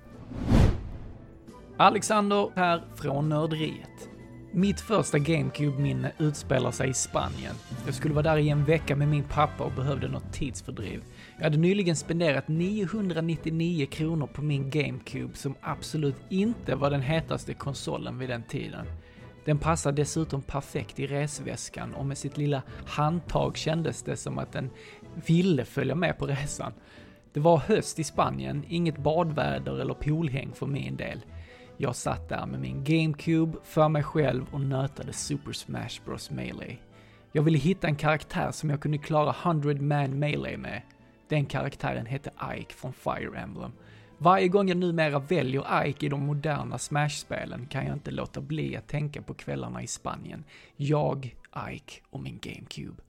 Alexander 1.78 2.50
här 2.56 2.84
från 2.96 3.30
Nörderiet. 3.30 4.17
Mitt 4.58 4.82
första 4.82 5.20
GameCube-minne 5.20 6.12
utspelar 6.18 6.72
sig 6.72 6.90
i 6.90 6.94
Spanien. 6.94 7.56
Jag 7.86 7.96
skulle 7.96 8.14
vara 8.14 8.24
där 8.24 8.38
i 8.38 8.50
en 8.50 8.66
vecka 8.66 8.96
med 8.96 9.08
min 9.08 9.24
pappa 9.24 9.64
och 9.64 9.72
behövde 9.72 10.08
något 10.08 10.34
tidsfördriv. 10.34 11.04
Jag 11.38 11.44
hade 11.44 11.58
nyligen 11.58 11.96
spenderat 11.96 12.48
999 12.48 13.86
kronor 13.86 14.28
på 14.28 14.42
min 14.42 14.70
GameCube 14.70 15.38
som 15.38 15.56
absolut 15.62 16.16
inte 16.30 16.76
var 16.76 16.90
den 16.90 17.02
hetaste 17.02 17.54
konsolen 17.54 18.20
vid 18.20 18.30
den 18.30 18.44
tiden. 18.44 18.86
Den 19.46 19.58
passar 19.58 19.92
dessutom 19.92 20.42
perfekt 20.42 21.00
i 21.00 21.08
resväskan 21.08 21.94
och 21.94 22.06
med 22.06 22.18
sitt 22.18 22.38
lilla 22.38 22.62
handtag 22.86 23.58
kändes 23.58 24.04
det 24.04 24.18
som 24.18 24.38
att 24.40 24.52
den 24.52 24.70
ville 25.28 25.66
följa 25.66 25.96
med 25.96 26.18
på 26.18 26.26
resan. 26.26 26.74
Det 27.34 27.40
var 27.40 27.58
höst 27.58 28.00
i 28.00 28.04
Spanien, 28.04 28.64
inget 28.70 28.98
badväder 28.98 29.80
eller 29.80 29.94
poolhäng 29.94 30.52
för 30.54 30.66
min 30.66 30.96
del. 30.96 31.22
Jag 31.80 31.96
satt 31.96 32.30
där 32.30 32.46
med 32.46 32.60
min 32.60 32.84
GameCube 32.84 33.58
för 33.64 33.90
mig 33.90 34.04
själv 34.04 34.46
och 34.52 34.62
nötade 34.62 35.14
Super 35.14 35.52
Smash 35.52 36.06
Bros 36.06 36.32
Melee. 36.32 36.78
Jag 37.32 37.44
ville 37.44 37.58
hitta 37.58 37.88
en 37.88 37.96
karaktär 37.96 38.52
som 38.52 38.70
jag 38.70 38.82
kunde 38.82 38.98
klara 38.98 39.36
100 39.44 39.74
Man 39.82 40.20
Melee 40.20 40.58
med. 40.58 40.82
Den 41.30 41.46
karaktären 41.46 42.06
hette 42.06 42.32
Ike 42.58 42.74
från 42.74 42.94
Fire 42.94 43.40
Emblem. 43.40 43.72
Varje 44.18 44.48
gång 44.48 44.68
jag 44.68 44.78
numera 44.78 45.20
väljer 45.20 45.88
Ike 45.88 46.06
i 46.06 46.10
de 46.10 46.26
moderna 46.26 46.78
Smash-spelen 46.78 47.68
kan 47.68 47.86
jag 47.86 47.94
inte 47.94 48.12
låta 48.12 48.42
bli 48.42 48.78
att 48.78 48.88
tänka 48.88 49.22
på 49.22 49.34
kvällarna 49.34 49.84
i 49.84 49.88
Spanien. 49.88 50.44
Jag, 50.76 51.36
Ike 51.72 52.02
och 52.10 52.20
min 52.20 52.40
GameCube. 52.42 53.02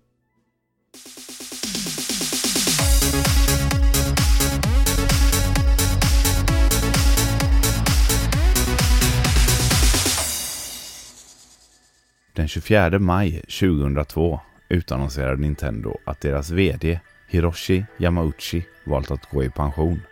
Den 12.39 12.49
24 12.49 12.99
maj 12.99 13.41
2002 13.41 14.41
utannonserade 14.69 15.37
Nintendo 15.37 15.99
att 16.05 16.21
deras 16.21 16.51
VD 16.51 17.01
Hiroshi 17.29 17.85
Yamauchi 17.97 18.65
valt 18.85 19.11
att 19.11 19.31
gå 19.31 19.45
i 19.45 19.51
pension. 19.51 20.03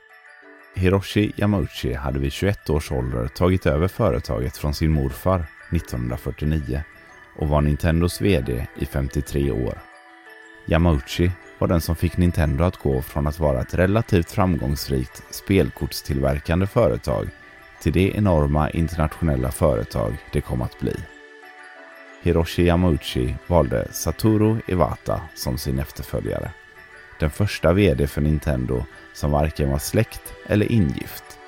Hiroshi 0.77 1.33
Yamauchi 1.37 1.95
hade 1.95 2.19
vid 2.19 2.33
21 2.33 2.71
års 2.71 2.93
ålder 2.93 3.29
tagit 3.29 3.67
över 3.67 3.89
företaget 3.89 4.57
från 4.57 4.75
sin 4.75 4.91
morfar 4.91 5.47
1949 5.71 6.83
och 7.37 7.49
var 7.49 7.61
Nintendos 7.61 8.21
VD 8.21 8.67
i 8.79 8.87
53 8.87 9.51
år. 9.51 9.79
Yamauchi 10.67 11.31
var 11.59 11.69
den 11.69 11.81
som 11.81 11.97
fick 11.97 12.17
Nintendo 12.17 12.65
att 12.65 12.77
gå 12.77 13.03
från 13.03 13.27
att 13.27 13.41
vara 13.41 13.61
ett 13.61 13.75
relativt 13.75 14.31
framgångsrikt 14.31 15.23
spelkortstillverkande 15.31 16.67
företag 16.67 17.29
till 17.83 17.93
det 17.93 18.17
enorma 18.17 18.71
internationella 18.71 19.51
företag 19.51 20.17
det 20.33 20.41
kom 20.41 20.63
att 20.63 20.81
bli. 20.81 20.95
Hiroshi 22.27 22.63
Yamauchi 22.63 23.35
valde 23.47 23.89
Satoru 23.91 24.61
Iwata 24.67 25.21
som 25.35 25.59
sin 25.59 25.79
efterföljare. 25.79 26.51
Den 27.21 27.31
första 27.31 27.73
VD 27.73 28.07
för 28.07 28.21
Nintendo 28.21 28.85
som 29.13 29.31
varken 29.31 29.71
var 29.71 29.79
släkt 29.79 30.35
eller 30.47 30.73
ingift. 30.73 31.39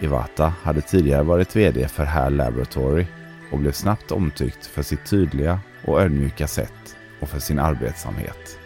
Iwata 0.00 0.52
hade 0.62 0.80
tidigare 0.80 1.22
varit 1.22 1.56
VD 1.56 1.88
för 1.88 2.04
HAL 2.04 2.34
Laboratory 2.34 3.06
och 3.52 3.58
blev 3.58 3.72
snabbt 3.72 4.12
omtyckt 4.12 4.66
för 4.66 4.82
sitt 4.82 5.04
tydliga 5.04 5.60
och 5.84 6.00
ödmjuka 6.00 6.46
sätt 6.46 6.96
och 7.20 7.28
för 7.28 7.38
sin 7.38 7.58
arbetsamhet. 7.58 8.58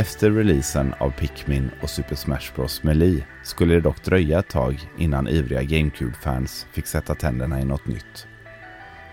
Efter 0.00 0.30
releasen 0.30 0.94
av 0.98 1.10
Pikmin 1.10 1.70
och 1.80 1.90
Super 1.90 2.14
Smash 2.14 2.54
Bros 2.54 2.82
Melee 2.82 3.24
skulle 3.42 3.74
det 3.74 3.80
dock 3.80 4.04
dröja 4.04 4.38
ett 4.38 4.48
tag 4.48 4.90
innan 4.98 5.28
ivriga 5.28 5.62
GameCube-fans 5.62 6.66
fick 6.72 6.86
sätta 6.86 7.14
tänderna 7.14 7.60
i 7.60 7.64
något 7.64 7.86
nytt. 7.86 8.26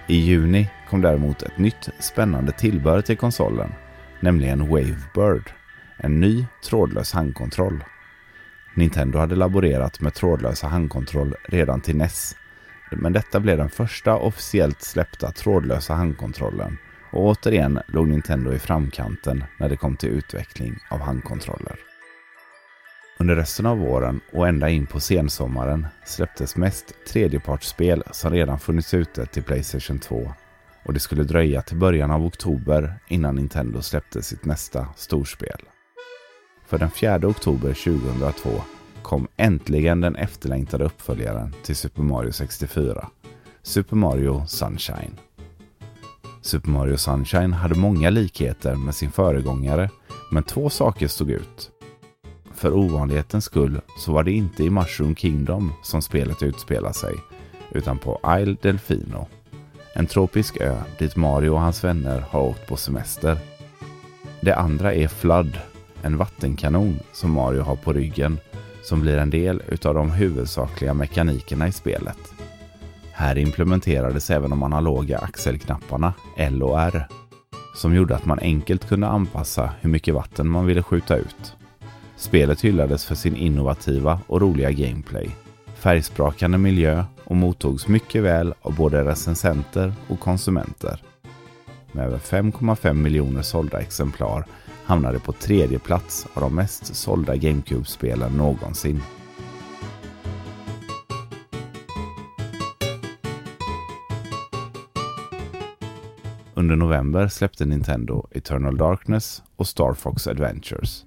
I 0.07 0.15
juni 0.15 0.69
kom 0.89 1.01
däremot 1.01 1.41
ett 1.41 1.57
nytt 1.57 1.89
spännande 1.99 2.51
tillbehör 2.51 3.01
till 3.01 3.17
konsolen, 3.17 3.73
nämligen 4.19 4.67
Wavebird, 4.67 5.51
en 5.97 6.19
ny 6.19 6.45
trådlös 6.63 7.13
handkontroll. 7.13 7.83
Nintendo 8.75 9.19
hade 9.19 9.35
laborerat 9.35 10.01
med 10.01 10.13
trådlösa 10.13 10.67
handkontroll 10.67 11.35
redan 11.43 11.81
till 11.81 11.97
NES, 11.97 12.35
men 12.91 13.13
detta 13.13 13.39
blev 13.39 13.57
den 13.57 13.69
första 13.69 14.15
officiellt 14.15 14.81
släppta 14.81 15.31
trådlösa 15.31 15.93
handkontrollen 15.93 16.77
och 17.11 17.25
återigen 17.25 17.79
låg 17.87 18.07
Nintendo 18.07 18.53
i 18.53 18.59
framkanten 18.59 19.43
när 19.59 19.69
det 19.69 19.77
kom 19.77 19.95
till 19.95 20.09
utveckling 20.09 20.79
av 20.89 20.99
handkontroller. 20.99 21.79
Under 23.19 23.35
resten 23.35 23.65
av 23.65 23.77
våren 23.77 24.19
och 24.33 24.47
ända 24.47 24.69
in 24.69 24.87
på 24.87 24.99
sensommaren 24.99 25.87
släpptes 26.05 26.55
mest 26.55 26.93
tredjepartsspel 27.07 28.03
som 28.11 28.31
redan 28.31 28.59
funnits 28.59 28.93
ute 28.93 29.25
till 29.25 29.43
Playstation 29.43 29.99
2 29.99 30.33
och 30.85 30.93
det 30.93 30.99
skulle 30.99 31.23
dröja 31.23 31.61
till 31.61 31.77
början 31.77 32.11
av 32.11 32.25
oktober 32.25 32.99
innan 33.07 33.35
Nintendo 33.35 33.81
släppte 33.81 34.21
sitt 34.21 34.45
nästa 34.45 34.87
storspel. 34.95 35.61
För 36.65 36.77
den 36.77 36.89
4 36.89 37.19
oktober 37.23 37.73
2002 37.73 38.49
kom 39.01 39.27
äntligen 39.37 40.01
den 40.01 40.15
efterlängtade 40.15 40.85
uppföljaren 40.85 41.53
till 41.63 41.75
Super 41.75 42.01
Mario 42.01 42.31
64, 42.31 43.07
Super 43.61 43.95
Mario 43.95 44.45
Sunshine. 44.45 45.26
Super 46.41 46.69
Mario 46.69 46.97
Sunshine 46.97 47.53
hade 47.53 47.75
många 47.75 48.09
likheter 48.09 48.75
med 48.75 48.95
sin 48.95 49.11
föregångare, 49.11 49.89
men 50.31 50.43
två 50.43 50.69
saker 50.69 51.07
stod 51.07 51.31
ut. 51.31 51.71
För 52.53 52.73
ovanlighetens 52.73 53.45
skull 53.45 53.81
så 53.97 54.11
var 54.11 54.23
det 54.23 54.31
inte 54.31 54.63
i 54.63 54.69
Mushroom 54.69 55.15
Kingdom 55.15 55.73
som 55.83 56.01
spelet 56.01 56.43
utspelar 56.43 56.91
sig, 56.91 57.13
utan 57.71 57.97
på 57.97 58.19
Isle 58.39 58.57
Delfino. 58.61 59.27
En 59.93 60.07
tropisk 60.07 60.57
ö 60.57 60.75
dit 60.99 61.15
Mario 61.15 61.49
och 61.49 61.59
hans 61.59 61.83
vänner 61.83 62.25
har 62.29 62.41
åkt 62.41 62.67
på 62.67 62.77
semester. 62.77 63.37
Det 64.41 64.55
andra 64.55 64.93
är 64.93 65.07
Flood, 65.07 65.59
en 66.01 66.17
vattenkanon 66.17 66.99
som 67.13 67.31
Mario 67.31 67.61
har 67.61 67.75
på 67.75 67.93
ryggen, 67.93 68.39
som 68.83 69.01
blir 69.01 69.17
en 69.17 69.29
del 69.29 69.61
utav 69.67 69.93
de 69.93 70.11
huvudsakliga 70.11 70.93
mekanikerna 70.93 71.67
i 71.67 71.71
spelet. 71.71 72.36
Här 73.19 73.37
implementerades 73.37 74.29
även 74.29 74.49
de 74.49 74.63
analoga 74.63 75.17
axelknapparna 75.17 76.13
L 76.35 76.63
och 76.63 76.81
R 76.81 77.07
som 77.75 77.95
gjorde 77.95 78.15
att 78.15 78.25
man 78.25 78.39
enkelt 78.39 78.87
kunde 78.87 79.07
anpassa 79.07 79.73
hur 79.81 79.89
mycket 79.89 80.13
vatten 80.13 80.47
man 80.47 80.65
ville 80.65 80.83
skjuta 80.83 81.15
ut. 81.15 81.55
Spelet 82.15 82.61
hyllades 82.61 83.05
för 83.05 83.15
sin 83.15 83.35
innovativa 83.35 84.19
och 84.27 84.41
roliga 84.41 84.71
gameplay, 84.71 85.29
färgsprakande 85.75 86.57
miljö 86.57 87.03
och 87.23 87.35
mottogs 87.35 87.87
mycket 87.87 88.23
väl 88.23 88.53
av 88.61 88.75
både 88.75 89.03
recensenter 89.03 89.93
och 90.07 90.19
konsumenter. 90.19 91.01
Med 91.91 92.05
över 92.05 92.17
5,5 92.17 92.93
miljoner 92.93 93.41
sålda 93.41 93.79
exemplar 93.79 94.45
hamnade 94.85 95.19
på 95.19 95.31
tredje 95.31 95.79
plats 95.79 96.27
av 96.33 96.41
de 96.41 96.55
mest 96.55 96.95
sålda 96.95 97.35
GameCube-spelen 97.35 98.37
någonsin. 98.37 99.01
Under 106.67 106.85
november 106.85 107.27
släppte 107.27 107.65
Nintendo 107.65 108.27
Eternal 108.31 108.77
Darkness 108.77 109.43
och 109.55 109.67
Star 109.67 109.93
Fox 109.93 110.27
Adventures. 110.27 111.05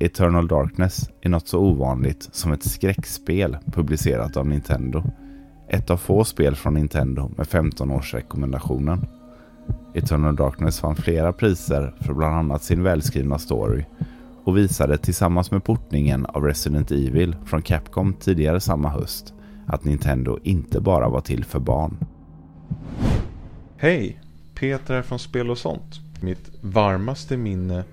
Eternal 0.00 0.48
Darkness 0.48 1.10
är 1.20 1.28
något 1.28 1.48
så 1.48 1.58
ovanligt 1.58 2.28
som 2.32 2.52
ett 2.52 2.64
skräckspel 2.64 3.56
publicerat 3.72 4.36
av 4.36 4.46
Nintendo. 4.46 5.02
Ett 5.68 5.90
av 5.90 5.96
få 5.96 6.24
spel 6.24 6.56
från 6.56 6.74
Nintendo 6.74 7.30
med 7.36 7.46
15 7.46 7.90
års 7.90 8.14
rekommendationen. 8.14 9.06
Eternal 9.94 10.36
Darkness 10.36 10.82
vann 10.82 10.96
flera 10.96 11.32
priser 11.32 11.94
för 12.00 12.14
bland 12.14 12.34
annat 12.34 12.62
sin 12.62 12.82
välskrivna 12.82 13.38
story 13.38 13.84
och 14.44 14.56
visade 14.56 14.98
tillsammans 14.98 15.50
med 15.50 15.64
portningen 15.64 16.26
av 16.26 16.44
Resident 16.44 16.90
Evil 16.90 17.36
från 17.44 17.62
Capcom 17.62 18.14
tidigare 18.14 18.60
samma 18.60 18.88
höst 18.88 19.34
att 19.66 19.84
Nintendo 19.84 20.38
inte 20.42 20.80
bara 20.80 21.08
var 21.08 21.20
till 21.20 21.44
för 21.44 21.60
barn. 21.60 21.96
Hej! 23.76 24.20
Peter 24.60 24.94
här 24.94 25.02
från 25.02 25.18
Spel 25.18 25.50
och 25.50 25.58
sånt. 25.58 26.00
Mitt 26.20 26.50
varmaste 26.60 27.36
minne 27.36 27.84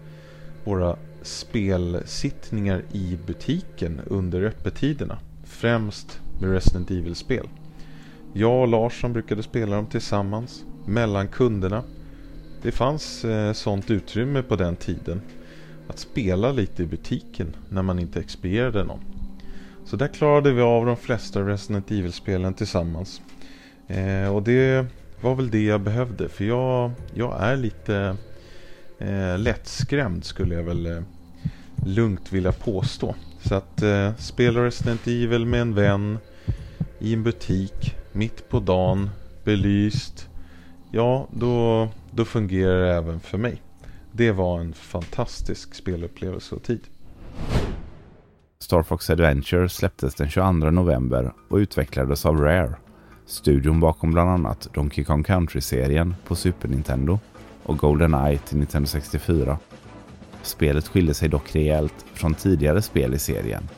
våra 0.63 0.95
spelsittningar 1.21 2.83
i 2.91 3.17
butiken 3.25 4.01
under 4.05 4.43
öppettiderna. 4.43 5.19
Främst 5.43 6.19
med 6.41 6.51
Resident 6.51 6.91
Evil-spel. 6.91 7.47
Jag 8.33 8.61
och 8.61 8.67
Larsson 8.67 9.13
brukade 9.13 9.43
spela 9.43 9.75
dem 9.75 9.85
tillsammans, 9.85 10.65
mellan 10.85 11.27
kunderna. 11.27 11.83
Det 12.61 12.71
fanns 12.71 13.25
eh, 13.25 13.53
sånt 13.53 13.91
utrymme 13.91 14.41
på 14.41 14.55
den 14.55 14.75
tiden. 14.75 15.21
Att 15.87 15.99
spela 15.99 16.51
lite 16.51 16.83
i 16.83 16.85
butiken 16.85 17.55
när 17.69 17.81
man 17.81 17.99
inte 17.99 18.19
expedierade 18.19 18.83
någon. 18.83 19.01
Så 19.85 19.95
där 19.95 20.07
klarade 20.07 20.51
vi 20.51 20.61
av 20.61 20.85
de 20.85 20.97
flesta 20.97 21.41
Resident 21.41 21.91
Evil-spelen 21.91 22.53
tillsammans. 22.53 23.21
Eh, 23.87 24.35
och 24.35 24.43
det 24.43 24.87
var 25.21 25.35
väl 25.35 25.51
det 25.51 25.63
jag 25.63 25.81
behövde 25.81 26.29
för 26.29 26.45
jag, 26.45 26.91
jag 27.13 27.43
är 27.43 27.57
lite 27.57 28.17
eh, 28.99 29.37
lättskrämd 29.37 30.25
skulle 30.25 30.55
jag 30.55 30.63
väl 30.63 30.85
eh, 30.85 31.01
lugnt 31.85 32.33
vilja 32.33 32.51
påstå. 32.51 33.15
Så 33.41 33.55
att 33.55 33.81
eh, 33.81 34.15
spela 34.15 34.65
Resident 34.65 35.07
Evil 35.07 35.45
med 35.45 35.61
en 35.61 35.73
vän 35.73 36.17
i 36.99 37.13
en 37.13 37.23
butik 37.23 37.95
mitt 38.11 38.49
på 38.49 38.59
dagen, 38.59 39.09
belyst. 39.43 40.29
Ja, 40.91 41.27
då, 41.31 41.87
då 42.11 42.25
fungerar 42.25 42.81
det 42.81 42.93
även 42.93 43.19
för 43.19 43.37
mig. 43.37 43.61
Det 44.11 44.31
var 44.31 44.59
en 44.59 44.73
fantastisk 44.73 45.75
spelupplevelse 45.75 46.55
och 46.55 46.63
tid. 46.63 46.81
Star 48.59 48.83
Fox 48.83 49.09
Adventure 49.09 49.69
släpptes 49.69 50.15
den 50.15 50.29
22 50.29 50.51
november 50.51 51.33
och 51.49 51.55
utvecklades 51.55 52.25
av 52.25 52.37
Rare 52.37 52.75
Studion 53.27 53.79
bakom 53.79 54.11
bland 54.11 54.29
annat 54.29 54.69
Donkey 54.73 55.03
Kong 55.03 55.23
Country-serien 55.23 56.15
på 56.27 56.35
Super 56.35 56.67
Nintendo 56.67 57.19
och 57.63 57.77
GoldenEye 57.77 58.37
till 58.37 58.57
Nintendo 58.57 58.87
64. 58.87 59.57
Spelet 60.41 60.87
skiljer 60.87 61.13
sig 61.13 61.29
dock 61.29 61.55
rejält 61.55 62.05
från 62.13 62.33
tidigare 62.33 62.81
spel 62.81 63.13
i 63.13 63.19
serien. 63.19 63.69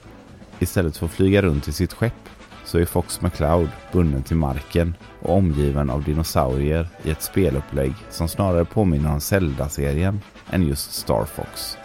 Istället 0.59 0.97
för 0.97 1.05
att 1.05 1.11
flyga 1.11 1.41
runt 1.41 1.67
i 1.67 1.71
sitt 1.71 1.93
skepp 1.93 2.29
så 2.65 2.77
är 2.77 2.85
Fox 2.85 3.21
McCloud 3.21 3.69
bunden 3.91 4.23
till 4.23 4.35
marken 4.35 4.95
och 5.21 5.37
omgiven 5.37 5.89
av 5.89 6.03
dinosaurier 6.03 6.87
i 7.03 7.11
ett 7.11 7.21
spelupplägg 7.21 7.93
som 8.09 8.27
snarare 8.27 8.65
påminner 8.65 9.13
om 9.13 9.21
Zelda-serien 9.21 10.21
än 10.49 10.67
just 10.67 10.93
Star 10.93 11.25
Fox. 11.25 11.77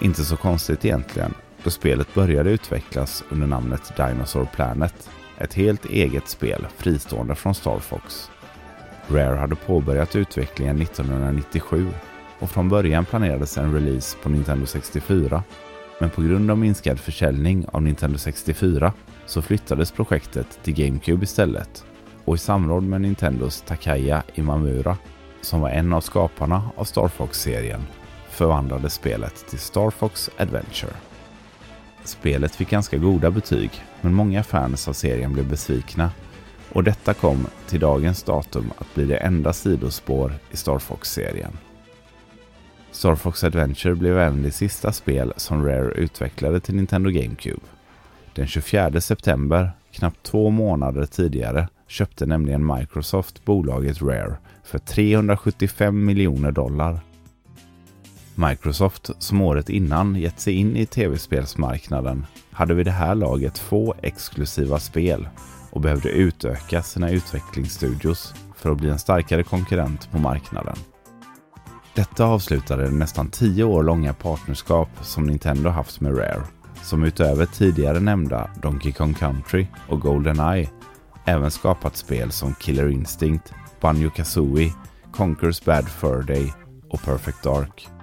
Inte 0.00 0.24
så 0.24 0.36
konstigt 0.36 0.84
egentligen, 0.84 1.34
då 1.64 1.70
spelet 1.70 2.14
började 2.14 2.50
utvecklas 2.50 3.24
under 3.28 3.46
namnet 3.46 3.92
Dinosaur 3.96 4.44
Planet. 4.44 5.10
Ett 5.38 5.54
helt 5.54 5.84
eget 5.84 6.28
spel 6.28 6.66
fristående 6.76 7.34
från 7.34 7.54
Star 7.54 7.78
Fox. 7.78 8.30
Rare 9.08 9.36
hade 9.36 9.54
påbörjat 9.54 10.16
utvecklingen 10.16 10.80
1997 10.82 11.88
och 12.38 12.50
från 12.50 12.68
början 12.68 13.04
planerades 13.04 13.58
en 13.58 13.74
release 13.74 14.16
på 14.22 14.28
Nintendo 14.28 14.66
64. 14.66 15.42
Men 16.00 16.10
på 16.10 16.22
grund 16.22 16.50
av 16.50 16.58
minskad 16.58 17.00
försäljning 17.00 17.66
av 17.72 17.82
Nintendo 17.82 18.18
64 18.18 18.92
så 19.26 19.42
flyttades 19.42 19.92
projektet 19.92 20.58
till 20.62 20.74
GameCube 20.74 21.24
istället 21.24 21.84
och 22.24 22.34
i 22.34 22.38
samråd 22.38 22.82
med 22.82 23.00
Nintendos 23.00 23.62
Takaya 23.66 24.22
Imamura, 24.34 24.96
som 25.40 25.60
var 25.60 25.70
en 25.70 25.92
av 25.92 26.00
skaparna 26.00 26.70
av 26.76 26.84
Star 26.84 27.08
Fox-serien, 27.08 27.86
förvandlades 28.28 28.94
spelet 28.94 29.46
till 29.48 29.58
Star 29.58 29.90
Fox 29.90 30.30
Adventure. 30.38 30.92
Spelet 32.04 32.54
fick 32.54 32.70
ganska 32.70 32.98
goda 32.98 33.30
betyg, 33.30 33.70
men 34.00 34.14
många 34.14 34.42
fans 34.42 34.88
av 34.88 34.92
serien 34.92 35.32
blev 35.32 35.48
besvikna 35.48 36.10
och 36.72 36.84
detta 36.84 37.14
kom 37.14 37.46
till 37.66 37.80
dagens 37.80 38.22
datum 38.22 38.72
att 38.78 38.94
bli 38.94 39.04
det 39.04 39.16
enda 39.16 39.52
sidospår 39.52 40.32
i 40.50 40.56
Star 40.56 40.78
Fox-serien. 40.78 41.52
Star 42.90 43.14
Fox 43.14 43.44
Adventure 43.44 43.94
blev 43.94 44.18
även 44.18 44.42
det 44.42 44.50
sista 44.50 44.92
spel 44.92 45.32
som 45.36 45.66
Rare 45.66 45.92
utvecklade 45.92 46.60
till 46.60 46.74
Nintendo 46.74 47.10
GameCube. 47.10 47.60
Den 48.34 48.46
24 48.46 49.00
september, 49.00 49.72
knappt 49.92 50.22
två 50.22 50.50
månader 50.50 51.06
tidigare, 51.06 51.68
köpte 51.86 52.26
nämligen 52.26 52.66
Microsoft 52.66 53.44
bolaget 53.44 54.02
Rare 54.02 54.36
för 54.64 54.78
375 54.78 56.04
miljoner 56.04 56.52
dollar. 56.52 57.00
Microsoft, 58.34 59.10
som 59.18 59.40
året 59.40 59.68
innan 59.68 60.16
gett 60.16 60.40
sig 60.40 60.54
in 60.54 60.76
i 60.76 60.86
tv-spelsmarknaden, 60.86 62.26
hade 62.50 62.74
vid 62.74 62.86
det 62.86 62.90
här 62.90 63.14
laget 63.14 63.58
få 63.58 63.94
exklusiva 64.02 64.78
spel 64.78 65.28
och 65.70 65.80
behövde 65.80 66.08
utöka 66.08 66.82
sina 66.82 67.10
utvecklingsstudios 67.10 68.34
för 68.56 68.72
att 68.72 68.78
bli 68.78 68.90
en 68.90 68.98
starkare 68.98 69.42
konkurrent 69.42 70.10
på 70.10 70.18
marknaden. 70.18 70.76
Detta 71.94 72.24
avslutade 72.24 72.84
det 72.84 72.94
nästan 72.94 73.30
tio 73.30 73.64
år 73.64 73.82
långa 73.82 74.12
partnerskap 74.12 74.88
som 75.00 75.26
Nintendo 75.26 75.70
haft 75.70 76.00
med 76.00 76.18
Rare, 76.18 76.42
som 76.82 77.04
utöver 77.04 77.46
tidigare 77.46 78.00
nämnda 78.00 78.50
Donkey 78.62 78.92
Kong 78.92 79.14
Country 79.14 79.66
och 79.88 80.00
Goldeneye 80.00 80.68
även 81.24 81.50
skapat 81.50 81.96
spel 81.96 82.30
som 82.32 82.54
Killer 82.54 82.88
Instinct, 82.88 83.52
Banjo 83.80 84.10
Kazooie, 84.10 84.72
Conker's 85.12 85.64
Bad 85.64 85.88
Fur 85.88 86.22
Day 86.22 86.52
och 86.90 87.02
Perfect 87.02 87.42
Dark. 87.42 87.93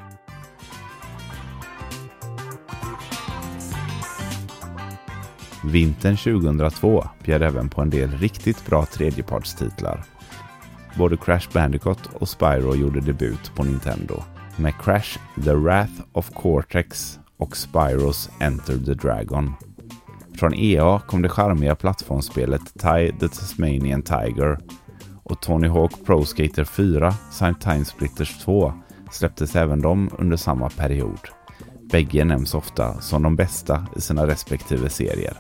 Vintern 5.64 6.18
2002 6.18 7.04
bjöd 7.24 7.44
även 7.44 7.70
på 7.70 7.82
en 7.82 7.90
del 7.90 8.12
riktigt 8.12 8.66
bra 8.66 8.86
tredjepartstitlar. 8.86 10.04
Både 10.98 11.18
Crash 11.18 11.50
Bandicoot 11.54 12.10
och 12.14 12.30
Spyro 12.30 12.76
gjorde 12.76 13.02
debut 13.02 13.52
på 13.56 13.64
Nintendo 13.64 14.24
med 14.56 14.74
Crash 14.82 15.20
The 15.44 15.54
Wrath 15.54 15.94
of 16.14 16.30
Cortex 16.30 17.20
och 17.38 17.58
Spyros 17.58 18.30
Enter 18.40 18.78
the 18.78 18.94
Dragon. 18.94 19.54
Från 20.36 20.54
EA 20.54 21.00
kom 21.00 21.22
det 21.22 21.30
charmiga 21.30 21.76
plattformsspelet 21.76 22.74
Ty 22.74 23.12
the 23.20 23.28
Tasmanian 23.28 24.02
Tiger 24.02 24.58
och 25.24 25.42
Tony 25.42 25.68
Hawk 25.68 26.06
Pro 26.06 26.26
Skater 26.26 26.64
4 26.64 27.14
samt 27.32 27.62
Time 27.62 27.86
Splitters 27.86 28.38
2 28.38 28.74
släpptes 29.12 29.56
även 29.56 29.82
de 29.82 30.10
under 30.18 30.38
samma 30.38 30.70
period. 30.70 31.41
Bägge 31.92 32.26
nämns 32.26 32.54
ofta 32.54 33.02
som 33.02 33.24
de 33.24 33.36
bästa 33.36 33.88
i 33.96 34.02
sina 34.02 34.28
respektive 34.28 34.90
serier. 34.90 35.34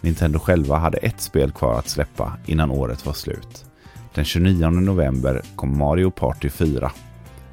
Nintendo 0.00 0.38
själva 0.38 0.76
hade 0.76 0.98
ett 0.98 1.20
spel 1.20 1.52
kvar 1.52 1.78
att 1.78 1.88
släppa 1.88 2.32
innan 2.46 2.70
året 2.70 3.06
var 3.06 3.12
slut. 3.12 3.64
Den 4.14 4.24
29 4.24 4.70
november 4.70 5.42
kom 5.56 5.78
Mario 5.78 6.10
Party 6.10 6.50
4. 6.50 6.92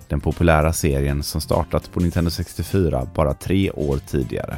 Den 0.08 0.19
populära 0.21 0.73
serien 0.73 1.23
som 1.23 1.41
startat 1.41 1.91
på 1.93 1.99
Nintendo 1.99 2.32
64 2.32 3.08
bara 3.15 3.34
tre 3.34 3.71
år 3.71 3.97
tidigare. 3.97 4.58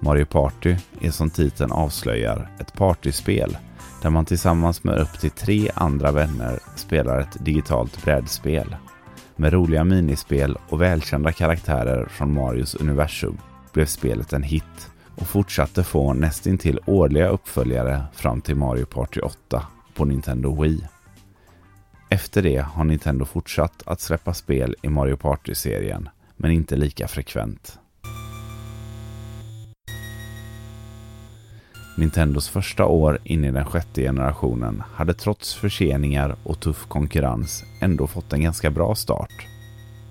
Mario 0.00 0.24
Party 0.24 0.76
är 1.00 1.10
som 1.10 1.30
titeln 1.30 1.72
avslöjar 1.72 2.50
ett 2.60 2.74
partyspel 2.74 3.56
där 4.02 4.10
man 4.10 4.24
tillsammans 4.24 4.84
med 4.84 4.98
upp 4.98 5.20
till 5.20 5.30
tre 5.30 5.70
andra 5.74 6.12
vänner 6.12 6.58
spelar 6.76 7.20
ett 7.20 7.44
digitalt 7.44 8.04
brädspel. 8.04 8.76
Med 9.40 9.52
roliga 9.52 9.84
minispel 9.84 10.58
och 10.68 10.80
välkända 10.80 11.32
karaktärer 11.32 12.06
från 12.06 12.34
Marios 12.34 12.74
universum 12.74 13.38
blev 13.72 13.86
spelet 13.86 14.32
en 14.32 14.42
hit 14.42 14.90
och 15.16 15.26
fortsatte 15.26 15.84
få 15.84 16.12
nästintill 16.12 16.78
årliga 16.86 17.28
uppföljare 17.28 18.02
fram 18.12 18.40
till 18.40 18.56
Mario 18.56 18.84
Party 18.84 19.20
8 19.20 19.66
på 19.94 20.04
Nintendo 20.04 20.62
Wii. 20.62 20.88
Efter 22.08 22.42
det 22.42 22.58
har 22.58 22.84
Nintendo 22.84 23.24
fortsatt 23.24 23.82
att 23.86 24.00
släppa 24.00 24.34
spel 24.34 24.76
i 24.82 24.88
Mario 24.88 25.16
Party-serien, 25.16 26.08
men 26.36 26.50
inte 26.50 26.76
lika 26.76 27.08
frekvent. 27.08 27.79
Nintendos 31.96 32.48
första 32.48 32.86
år 32.86 33.18
in 33.24 33.44
i 33.44 33.50
den 33.50 33.64
sjätte 33.64 34.02
generationen 34.02 34.82
hade 34.94 35.14
trots 35.14 35.54
förseningar 35.54 36.36
och 36.42 36.60
tuff 36.60 36.86
konkurrens 36.88 37.64
ändå 37.80 38.06
fått 38.06 38.32
en 38.32 38.42
ganska 38.42 38.70
bra 38.70 38.94
start. 38.94 39.46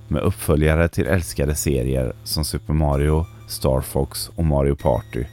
Med 0.08 0.22
uppföljare 0.22 0.88
till 0.88 1.08
älskade 1.08 1.56
serier 1.56 2.14
som 2.24 2.46
Super 2.46 2.74
Mario, 2.74 3.26
Star 3.48 3.82
Fox 3.82 4.30
och 4.36 4.46
Mario 4.46 4.76
Party 4.76 5.26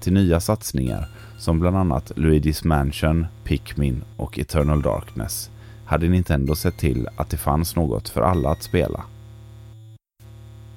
till 0.00 0.12
nya 0.12 0.40
satsningar 0.40 1.08
som 1.38 1.60
bland 1.60 1.76
annat 1.76 2.10
Luigi's 2.16 2.66
Mansion, 2.66 3.26
Pikmin 3.44 4.04
och 4.16 4.38
Eternal 4.38 4.82
Darkness 4.82 5.50
hade 5.84 6.08
Nintendo 6.08 6.54
sett 6.54 6.78
till 6.78 7.08
att 7.16 7.30
det 7.30 7.36
fanns 7.36 7.76
något 7.76 8.08
för 8.08 8.20
alla 8.20 8.50
att 8.50 8.62
spela. 8.62 9.04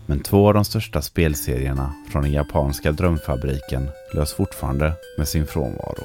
Men 0.05 0.19
två 0.19 0.47
av 0.47 0.53
de 0.53 0.65
största 0.65 1.01
spelserierna 1.01 1.93
från 2.11 2.23
den 2.23 2.31
japanska 2.31 2.91
drömfabriken 2.91 3.89
lös 4.13 4.33
fortfarande 4.33 4.93
med 5.17 5.27
sin 5.27 5.47
frånvaro. 5.47 6.03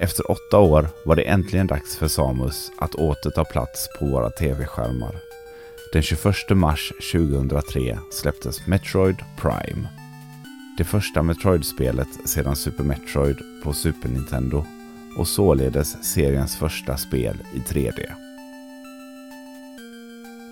Efter 0.00 0.30
åtta 0.30 0.58
år 0.58 0.88
var 1.04 1.16
det 1.16 1.22
äntligen 1.22 1.66
dags 1.66 1.96
för 1.96 2.08
Samus 2.08 2.70
att 2.78 2.94
åter 2.94 3.30
ta 3.30 3.44
plats 3.44 3.88
på 3.98 4.06
våra 4.06 4.30
tv-skärmar. 4.30 5.16
Den 5.92 6.02
21 6.02 6.34
mars 6.50 6.92
2003 7.12 7.98
släpptes 8.10 8.66
Metroid 8.66 9.16
Prime. 9.40 9.88
Det 10.78 10.84
första 10.84 11.22
Metroid-spelet 11.22 12.08
sedan 12.24 12.56
Super 12.56 12.84
Metroid 12.84 13.38
på 13.64 13.72
Super 13.72 14.08
Nintendo 14.08 14.66
och 15.18 15.28
således 15.28 16.12
seriens 16.14 16.56
första 16.56 16.96
spel 16.96 17.36
i 17.54 17.58
3D. 17.58 18.27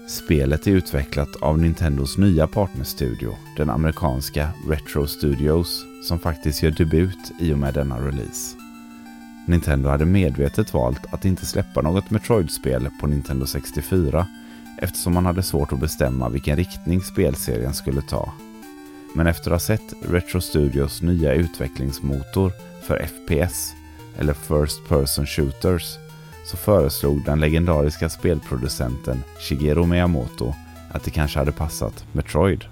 Spelet 0.09 0.67
är 0.67 0.71
utvecklat 0.71 1.37
av 1.37 1.59
Nintendos 1.59 2.19
nya 2.19 2.47
partnerstudio, 2.47 3.37
den 3.57 3.71
amerikanska 3.71 4.49
Retro 4.69 5.07
Studios, 5.07 5.85
som 6.03 6.19
faktiskt 6.19 6.63
gör 6.63 6.71
debut 6.71 7.33
i 7.41 7.53
och 7.53 7.59
med 7.59 7.75
denna 7.75 7.99
release. 7.99 8.57
Nintendo 9.47 9.89
hade 9.89 10.05
medvetet 10.05 10.75
valt 10.75 11.15
att 11.15 11.25
inte 11.25 11.47
släppa 11.47 11.83
något 11.83 12.11
Metroid-spel 12.11 12.89
på 13.01 13.07
Nintendo 13.07 13.47
64 13.47 14.27
eftersom 14.79 15.15
man 15.15 15.27
hade 15.27 15.43
svårt 15.43 15.73
att 15.73 15.81
bestämma 15.81 16.29
vilken 16.29 16.57
riktning 16.57 17.01
spelserien 17.01 17.75
skulle 17.75 18.03
ta. 18.03 18.33
Men 19.15 19.27
efter 19.27 19.51
att 19.51 19.55
ha 19.55 19.59
sett 19.77 19.95
Retro 20.11 20.41
Studios 20.41 21.03
nya 21.03 21.35
utvecklingsmotor 21.35 22.53
för 22.83 23.07
FPS, 23.07 23.73
eller 24.19 24.35
First 24.35 24.89
Person 24.89 25.27
Shooters, 25.27 26.06
så 26.47 26.57
föreslog 26.57 27.25
den 27.25 27.41
legendariska 27.41 28.09
spelproducenten 28.09 29.23
Shigeru 29.39 29.87
Miyamoto 29.87 30.55
att 30.91 31.05
det 31.05 31.11
kanske 31.11 31.39
hade 31.39 31.53
passat 31.53 32.07
Metroid. 32.13 32.65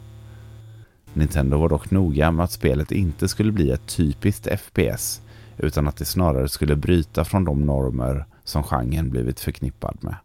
Nintendo 1.12 1.58
var 1.58 1.68
dock 1.68 1.90
noga 1.90 2.30
med 2.30 2.44
att 2.44 2.52
spelet 2.52 2.92
inte 2.92 3.28
skulle 3.28 3.52
bli 3.52 3.70
ett 3.70 3.86
typiskt 3.86 4.48
FPS 4.60 5.22
utan 5.58 5.88
att 5.88 5.96
det 5.96 6.04
snarare 6.04 6.48
skulle 6.48 6.76
bryta 6.76 7.24
från 7.24 7.44
de 7.44 7.66
normer 7.66 8.26
som 8.44 8.62
genren 8.62 9.10
blivit 9.10 9.40
förknippad 9.40 9.98
med. 10.00 10.16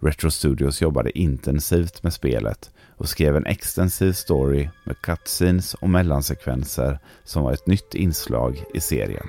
Retro 0.00 0.30
Studios 0.30 0.82
jobbade 0.82 1.18
intensivt 1.18 2.02
med 2.02 2.12
spelet 2.12 2.70
och 2.96 3.08
skrev 3.08 3.36
en 3.36 3.46
extensiv 3.46 4.12
story 4.12 4.68
med 4.84 5.00
cutscenes 5.02 5.74
och 5.74 5.90
mellansekvenser 5.90 6.98
som 7.24 7.42
var 7.42 7.52
ett 7.52 7.66
nytt 7.66 7.94
inslag 7.94 8.64
i 8.74 8.80
serien. 8.80 9.26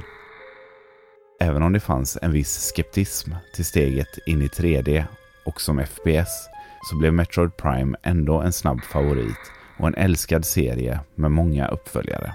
Även 1.40 1.64
om 1.64 1.74
det 1.74 1.80
fanns 1.80 2.18
en 2.22 2.32
viss 2.32 2.72
skeptism 2.76 3.32
till 3.56 3.66
steget 3.66 4.18
in 4.26 4.42
i 4.42 4.48
3D 4.48 5.04
och 5.46 5.62
som 5.62 5.86
FPS 5.86 6.50
så 6.90 6.98
blev 6.98 7.14
Metroid 7.14 7.58
Prime 7.58 7.98
ändå 8.04 8.42
en 8.42 8.54
snabb 8.54 8.82
favorit 8.82 9.52
och 9.80 9.88
en 9.88 9.96
älskad 9.96 10.46
serie 10.46 11.00
med 11.16 11.32
många 11.32 11.68
uppföljare. 11.68 12.34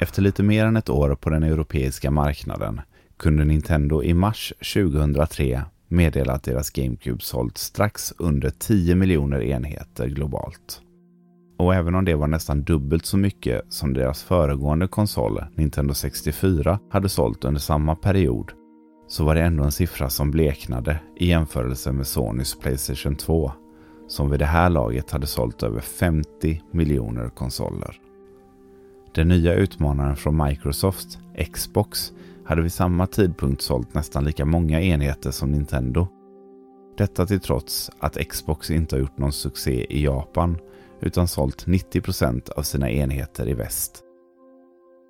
Efter 0.00 0.22
lite 0.22 0.42
mer 0.42 0.64
än 0.64 0.76
ett 0.76 0.90
år 0.90 1.14
på 1.14 1.30
den 1.30 1.42
europeiska 1.42 2.10
marknaden 2.10 2.80
kunde 3.16 3.44
Nintendo 3.44 4.02
i 4.02 4.14
mars 4.14 4.52
2003 4.74 5.62
meddela 5.88 6.32
att 6.32 6.44
deras 6.44 6.70
GameCube 6.70 7.22
sålt 7.22 7.58
strax 7.58 8.12
under 8.18 8.50
10 8.50 8.94
miljoner 8.94 9.42
enheter 9.42 10.06
globalt. 10.06 10.82
Och 11.60 11.74
även 11.74 11.94
om 11.94 12.04
det 12.04 12.14
var 12.14 12.26
nästan 12.26 12.62
dubbelt 12.62 13.06
så 13.06 13.16
mycket 13.16 13.62
som 13.68 13.94
deras 13.94 14.22
föregående 14.22 14.88
konsol, 14.88 15.44
Nintendo 15.54 15.94
64, 15.94 16.78
hade 16.90 17.08
sålt 17.08 17.44
under 17.44 17.60
samma 17.60 17.96
period, 17.96 18.52
så 19.08 19.24
var 19.24 19.34
det 19.34 19.42
ändå 19.42 19.64
en 19.64 19.72
siffra 19.72 20.10
som 20.10 20.30
bleknade 20.30 21.00
i 21.16 21.28
jämförelse 21.28 21.92
med 21.92 22.06
Sonys 22.06 22.58
Playstation 22.58 23.16
2, 23.16 23.52
som 24.08 24.30
vid 24.30 24.40
det 24.40 24.46
här 24.46 24.70
laget 24.70 25.10
hade 25.10 25.26
sålt 25.26 25.62
över 25.62 25.80
50 25.80 26.62
miljoner 26.70 27.28
konsoler. 27.28 27.96
Den 29.14 29.28
nya 29.28 29.54
utmanaren 29.54 30.16
från 30.16 30.44
Microsoft, 30.44 31.18
Xbox, 31.52 32.12
hade 32.44 32.62
vid 32.62 32.72
samma 32.72 33.06
tidpunkt 33.06 33.62
sålt 33.62 33.94
nästan 33.94 34.24
lika 34.24 34.44
många 34.44 34.80
enheter 34.80 35.30
som 35.30 35.50
Nintendo. 35.50 36.08
Detta 36.96 37.26
till 37.26 37.40
trots 37.40 37.90
att 37.98 38.28
Xbox 38.28 38.70
inte 38.70 38.96
har 38.96 39.00
gjort 39.00 39.18
någon 39.18 39.32
succé 39.32 39.86
i 39.90 40.04
Japan 40.04 40.58
utan 41.00 41.28
sålt 41.28 41.66
90% 41.66 42.50
av 42.50 42.62
sina 42.62 42.90
enheter 42.90 43.48
i 43.48 43.54
väst. 43.54 44.04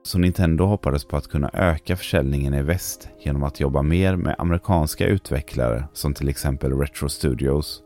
Så 0.03 0.18
Nintendo 0.18 0.64
hoppades 0.64 1.05
på 1.05 1.16
att 1.16 1.28
kunna 1.28 1.51
öka 1.53 1.97
försäljningen 1.97 2.55
i 2.55 2.62
väst 2.62 3.09
genom 3.18 3.43
att 3.43 3.61
jobba 3.61 3.82
mer 3.82 4.16
med 4.16 4.34
amerikanska 4.38 5.07
utvecklare 5.07 5.88
som 5.93 6.14
till 6.14 6.28
exempel 6.28 6.78
Retro 6.78 7.09
Studios 7.09 7.82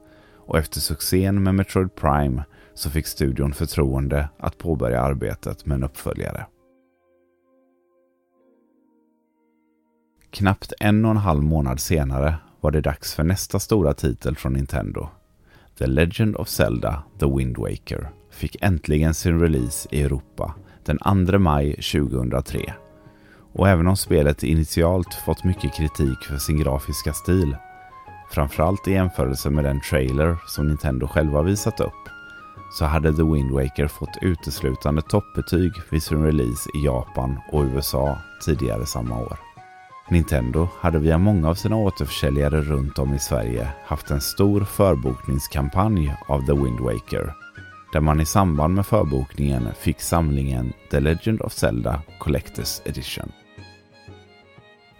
och 0.46 0.58
efter 0.58 0.80
succén 0.80 1.42
med 1.42 1.54
Metroid 1.54 1.94
Prime 1.94 2.44
så 2.74 2.90
fick 2.90 3.06
studion 3.06 3.52
förtroende 3.52 4.28
att 4.38 4.58
påbörja 4.58 5.00
arbetet 5.00 5.66
med 5.66 5.74
en 5.74 5.84
uppföljare. 5.84 6.46
Knappt 10.30 10.72
en 10.80 11.04
och 11.04 11.10
en 11.10 11.16
halv 11.16 11.42
månad 11.42 11.80
senare 11.80 12.34
var 12.60 12.70
det 12.70 12.80
dags 12.80 13.14
för 13.14 13.24
nästa 13.24 13.60
stora 13.60 13.94
titel 13.94 14.36
från 14.36 14.52
Nintendo. 14.52 15.08
The 15.78 15.86
Legend 15.86 16.36
of 16.36 16.48
Zelda 16.48 17.02
The 17.18 17.26
Wind 17.26 17.56
Waker 17.56 18.10
fick 18.30 18.56
äntligen 18.60 19.14
sin 19.14 19.40
release 19.40 19.88
i 19.90 20.02
Europa 20.02 20.54
den 20.84 20.98
2 21.26 21.38
maj 21.38 21.72
2003. 21.72 22.74
Och 23.52 23.68
även 23.68 23.86
om 23.86 23.96
spelet 23.96 24.42
initialt 24.42 25.14
fått 25.14 25.44
mycket 25.44 25.76
kritik 25.76 26.24
för 26.28 26.36
sin 26.36 26.58
grafiska 26.58 27.12
stil, 27.12 27.56
framförallt 28.30 28.88
i 28.88 28.92
jämförelse 28.92 29.50
med 29.50 29.64
den 29.64 29.80
trailer 29.80 30.36
som 30.46 30.68
Nintendo 30.68 31.06
själva 31.06 31.42
visat 31.42 31.80
upp, 31.80 32.08
så 32.78 32.84
hade 32.84 33.16
The 33.16 33.22
Wind 33.22 33.50
Waker 33.50 33.88
fått 33.88 34.18
uteslutande 34.22 35.02
toppbetyg 35.02 35.72
vid 35.90 36.02
sin 36.02 36.22
release 36.22 36.70
i 36.74 36.84
Japan 36.84 37.38
och 37.52 37.64
USA 37.64 38.18
tidigare 38.44 38.86
samma 38.86 39.18
år. 39.18 39.53
Nintendo 40.10 40.68
hade 40.80 40.98
via 40.98 41.18
många 41.18 41.48
av 41.48 41.54
sina 41.54 41.76
återförsäljare 41.76 42.60
runt 42.60 42.98
om 42.98 43.14
i 43.14 43.18
Sverige 43.18 43.68
haft 43.84 44.10
en 44.10 44.20
stor 44.20 44.64
förbokningskampanj 44.64 46.16
av 46.28 46.46
The 46.46 46.52
Wind 46.52 46.80
Waker 46.80 47.34
där 47.92 48.00
man 48.00 48.20
i 48.20 48.26
samband 48.26 48.74
med 48.74 48.86
förbokningen 48.86 49.68
fick 49.78 50.00
samlingen 50.00 50.72
The 50.90 51.00
Legend 51.00 51.40
of 51.40 51.52
Zelda 51.52 52.02
Collectors 52.18 52.80
Edition. 52.84 53.32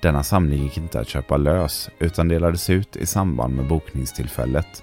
Denna 0.02 0.22
samling 0.22 0.62
gick 0.62 0.76
inte 0.76 1.00
att 1.00 1.08
köpa 1.08 1.36
lös 1.36 1.90
utan 1.98 2.28
delades 2.28 2.70
ut 2.70 2.96
i 2.96 3.06
samband 3.06 3.56
med 3.56 3.68
bokningstillfället. 3.68 4.82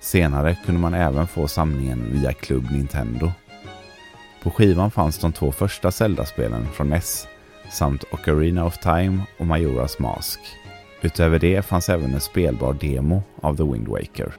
Senare 0.00 0.56
kunde 0.66 0.80
man 0.80 0.94
även 0.94 1.26
få 1.26 1.48
samlingen 1.48 2.12
via 2.12 2.32
Club 2.32 2.70
Nintendo. 2.70 3.32
På 4.42 4.50
skivan 4.50 4.90
fanns 4.90 5.18
de 5.18 5.32
två 5.32 5.52
första 5.52 5.90
Zelda-spelen 5.90 6.66
från 6.72 6.90
NES 6.90 7.28
samt 7.70 8.04
Ocarina 8.12 8.64
of 8.64 8.78
Time 8.78 9.22
och 9.38 9.46
Majoras 9.46 9.98
Mask. 9.98 10.40
Utöver 11.02 11.38
det 11.38 11.66
fanns 11.66 11.88
även 11.88 12.14
en 12.14 12.20
spelbar 12.20 12.72
demo 12.72 13.22
av 13.40 13.56
The 13.56 13.62
Wind 13.62 13.88
Waker. 13.88 14.32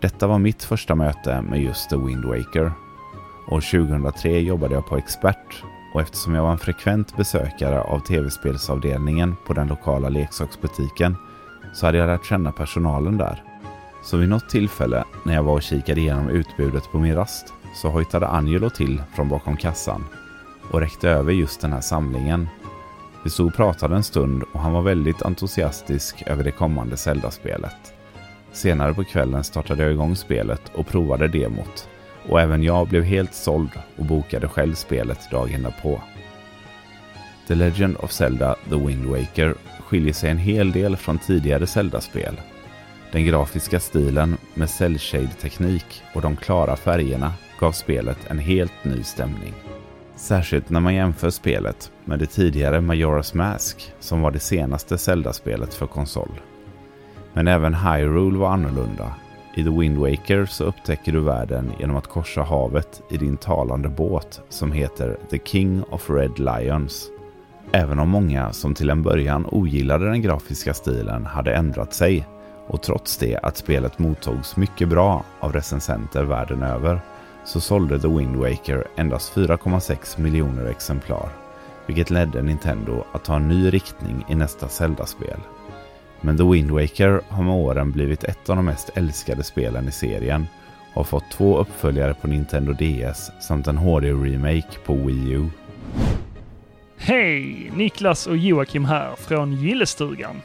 Detta 0.00 0.26
var 0.26 0.38
mitt 0.38 0.62
första 0.62 0.94
möte 0.94 1.42
med 1.42 1.62
just 1.62 1.90
The 1.90 1.96
Wind 1.96 2.24
Waker. 2.24 2.72
År 3.48 3.60
2003 3.60 4.40
jobbade 4.40 4.74
jag 4.74 4.86
på 4.86 4.96
Expert 4.96 5.62
och 5.94 6.00
eftersom 6.00 6.34
jag 6.34 6.42
var 6.42 6.52
en 6.52 6.58
frekvent 6.58 7.16
besökare 7.16 7.80
av 7.80 8.00
tv-spelsavdelningen 8.00 9.36
på 9.46 9.52
den 9.52 9.68
lokala 9.68 10.08
leksaksbutiken 10.08 11.16
så 11.74 11.86
hade 11.86 11.98
jag 11.98 12.06
lärt 12.06 12.26
känna 12.26 12.52
personalen 12.52 13.16
där. 13.16 13.42
Så 14.02 14.16
vid 14.16 14.28
något 14.28 14.48
tillfälle 14.48 15.04
när 15.24 15.34
jag 15.34 15.42
var 15.42 15.54
och 15.54 15.62
kikade 15.62 16.00
igenom 16.00 16.28
utbudet 16.28 16.92
på 16.92 16.98
min 16.98 17.14
rast 17.14 17.52
så 17.74 17.88
hojtade 17.88 18.26
Angelo 18.26 18.70
till 18.70 19.02
från 19.14 19.28
bakom 19.28 19.56
kassan 19.56 20.04
och 20.70 20.80
räckte 20.80 21.10
över 21.10 21.32
just 21.32 21.60
den 21.60 21.72
här 21.72 21.80
samlingen. 21.80 22.48
Vi 23.24 23.30
stod 23.30 23.46
och 23.46 23.54
pratade 23.54 23.96
en 23.96 24.02
stund 24.02 24.42
och 24.52 24.60
han 24.60 24.72
var 24.72 24.82
väldigt 24.82 25.22
entusiastisk 25.22 26.22
över 26.26 26.44
det 26.44 26.50
kommande 26.50 26.96
Zelda-spelet. 26.96 27.94
Senare 28.52 28.94
på 28.94 29.04
kvällen 29.04 29.44
startade 29.44 29.82
jag 29.82 29.92
igång 29.92 30.16
spelet 30.16 30.62
och 30.74 30.86
provade 30.86 31.28
demot 31.28 31.88
och 32.28 32.40
även 32.40 32.62
jag 32.62 32.88
blev 32.88 33.02
helt 33.02 33.34
såld 33.34 33.70
och 33.96 34.04
bokade 34.04 34.48
själv 34.48 34.74
spelet 34.74 35.30
dagen 35.30 35.62
därpå. 35.62 36.00
The 37.48 37.54
Legend 37.54 37.96
of 37.96 38.12
Zelda 38.12 38.56
The 38.70 38.76
Wind 38.76 39.04
Waker 39.06 39.54
skiljer 39.80 40.12
sig 40.12 40.30
en 40.30 40.38
hel 40.38 40.72
del 40.72 40.96
från 40.96 41.18
tidigare 41.18 41.66
Zelda-spel. 41.66 42.40
Den 43.12 43.24
grafiska 43.24 43.80
stilen 43.80 44.36
med 44.54 44.70
cell 44.70 44.98
teknik 45.40 46.02
och 46.14 46.22
de 46.22 46.36
klara 46.36 46.76
färgerna 46.76 47.32
gav 47.60 47.72
spelet 47.72 48.18
en 48.28 48.38
helt 48.38 48.84
ny 48.84 49.02
stämning. 49.02 49.54
Särskilt 50.18 50.70
när 50.70 50.80
man 50.80 50.94
jämför 50.94 51.30
spelet 51.30 51.92
med 52.04 52.18
det 52.18 52.26
tidigare 52.26 52.80
Majora's 52.80 53.36
Mask 53.36 53.92
som 54.00 54.20
var 54.20 54.30
det 54.30 54.40
senaste 54.40 54.98
Zelda-spelet 54.98 55.74
för 55.74 55.86
konsol. 55.86 56.40
Men 57.32 57.48
även 57.48 57.74
Hyrule 57.74 58.38
var 58.38 58.48
annorlunda. 58.48 59.14
I 59.54 59.64
The 59.64 59.70
Wind 59.70 59.98
Waker 59.98 60.46
så 60.46 60.64
upptäcker 60.64 61.12
du 61.12 61.20
världen 61.20 61.72
genom 61.78 61.96
att 61.96 62.06
korsa 62.06 62.42
havet 62.42 63.02
i 63.10 63.16
din 63.16 63.36
talande 63.36 63.88
båt 63.88 64.40
som 64.48 64.72
heter 64.72 65.18
The 65.30 65.38
King 65.44 65.82
of 65.82 66.10
Red 66.10 66.38
Lions. 66.38 67.08
Även 67.72 67.98
om 67.98 68.08
många 68.08 68.52
som 68.52 68.74
till 68.74 68.90
en 68.90 69.02
början 69.02 69.46
ogillade 69.46 70.04
den 70.10 70.22
grafiska 70.22 70.74
stilen 70.74 71.26
hade 71.26 71.54
ändrat 71.54 71.94
sig 71.94 72.26
och 72.66 72.82
trots 72.82 73.16
det 73.16 73.38
att 73.42 73.56
spelet 73.56 73.98
mottogs 73.98 74.56
mycket 74.56 74.88
bra 74.88 75.24
av 75.40 75.52
recensenter 75.52 76.24
världen 76.24 76.62
över 76.62 77.00
så 77.48 77.60
sålde 77.60 78.00
The 78.00 78.08
Wind 78.08 78.36
Waker 78.36 78.86
endast 78.96 79.34
4,6 79.34 80.20
miljoner 80.20 80.64
exemplar, 80.64 81.28
vilket 81.86 82.10
ledde 82.10 82.42
Nintendo 82.42 83.04
att 83.12 83.24
ta 83.24 83.36
en 83.36 83.48
ny 83.48 83.70
riktning 83.70 84.24
i 84.28 84.34
nästa 84.34 84.68
Zelda-spel. 84.68 85.40
Men 86.20 86.38
The 86.38 86.44
Wind 86.44 86.70
Waker 86.70 87.20
har 87.28 87.42
med 87.42 87.54
åren 87.54 87.92
blivit 87.92 88.24
ett 88.24 88.50
av 88.50 88.56
de 88.56 88.64
mest 88.64 88.90
älskade 88.94 89.42
spelen 89.42 89.88
i 89.88 89.92
serien 89.92 90.46
och 90.90 90.94
har 90.94 91.04
fått 91.04 91.30
två 91.30 91.58
uppföljare 91.58 92.14
på 92.14 92.26
Nintendo 92.26 92.72
DS 92.72 93.30
samt 93.40 93.66
en 93.66 93.78
HD-remake 93.78 94.78
på 94.84 94.94
Wii 94.94 95.30
U. 95.32 95.46
Hej! 96.96 97.70
Niklas 97.74 98.26
och 98.26 98.36
Joakim 98.36 98.84
här 98.84 99.16
från 99.16 99.52
Gillestugan. 99.52 100.40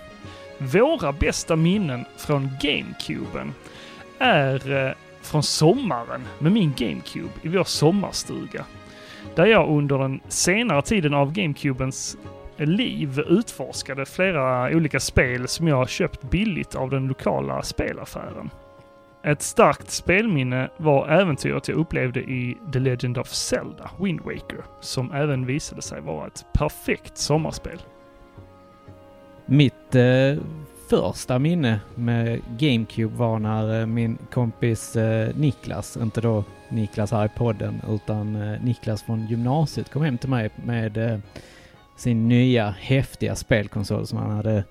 Våra 0.58 1.12
bästa 1.12 1.56
minnen 1.56 2.06
från 2.18 2.49
GameCuben 2.62 3.54
är 4.20 4.72
eh, 4.88 4.93
från 5.24 5.43
sommaren 5.43 6.21
med 6.39 6.51
min 6.51 6.74
GameCube 6.78 7.34
i 7.41 7.47
vår 7.47 7.63
sommarstuga. 7.63 8.65
Där 9.36 9.45
jag 9.45 9.69
under 9.69 9.97
den 9.97 10.19
senare 10.28 10.82
tiden 10.82 11.13
av 11.13 11.34
GameCubens 11.34 12.17
liv 12.57 13.19
utforskade 13.19 14.05
flera 14.05 14.76
olika 14.76 14.99
spel 14.99 15.47
som 15.47 15.67
jag 15.67 15.89
köpt 15.89 16.21
billigt 16.21 16.76
av 16.76 16.89
den 16.89 17.07
lokala 17.07 17.61
spelaffären. 17.61 18.49
Ett 19.26 19.41
starkt 19.41 19.91
spelminne 19.91 20.69
var 20.78 21.07
äventyret 21.07 21.67
jag 21.67 21.78
upplevde 21.78 22.19
i 22.19 22.57
The 22.74 22.80
Legend 22.80 23.17
of 23.17 23.28
Zelda, 23.28 23.91
Wind 23.99 24.21
Waker, 24.21 24.63
som 24.80 25.11
även 25.11 25.45
visade 25.45 25.82
sig 25.82 26.01
vara 26.01 26.28
ett 26.28 26.45
perfekt 26.53 27.17
sommarspel. 27.17 27.82
Mitt 29.45 29.95
eh, 29.95 30.43
första 30.90 31.40
minne 31.40 31.80
med 31.96 32.42
GameCube 32.58 33.16
var 33.16 33.40
när 33.40 33.82
eh, 33.82 33.86
min 33.86 34.18
kompis 34.32 34.96
eh, 34.96 35.36
Niklas, 35.36 35.98
inte 35.98 36.22
då 36.22 36.44
Niklas 36.70 37.12
här 37.12 37.26
i 37.26 37.30
podden, 37.30 37.82
utan 37.90 38.36
eh, 38.36 38.64
Niklas 38.64 39.04
från 39.04 39.28
gymnasiet 39.28 39.92
kom 39.92 40.02
hem 40.04 40.18
till 40.18 40.30
mig 40.30 40.50
med 40.66 41.22
sin 41.98 42.28
nya 42.28 42.70
häftiga 42.70 43.36
spelkonsol 43.36 44.08
som 44.08 44.18
han 44.18 44.32
hade 44.32 44.64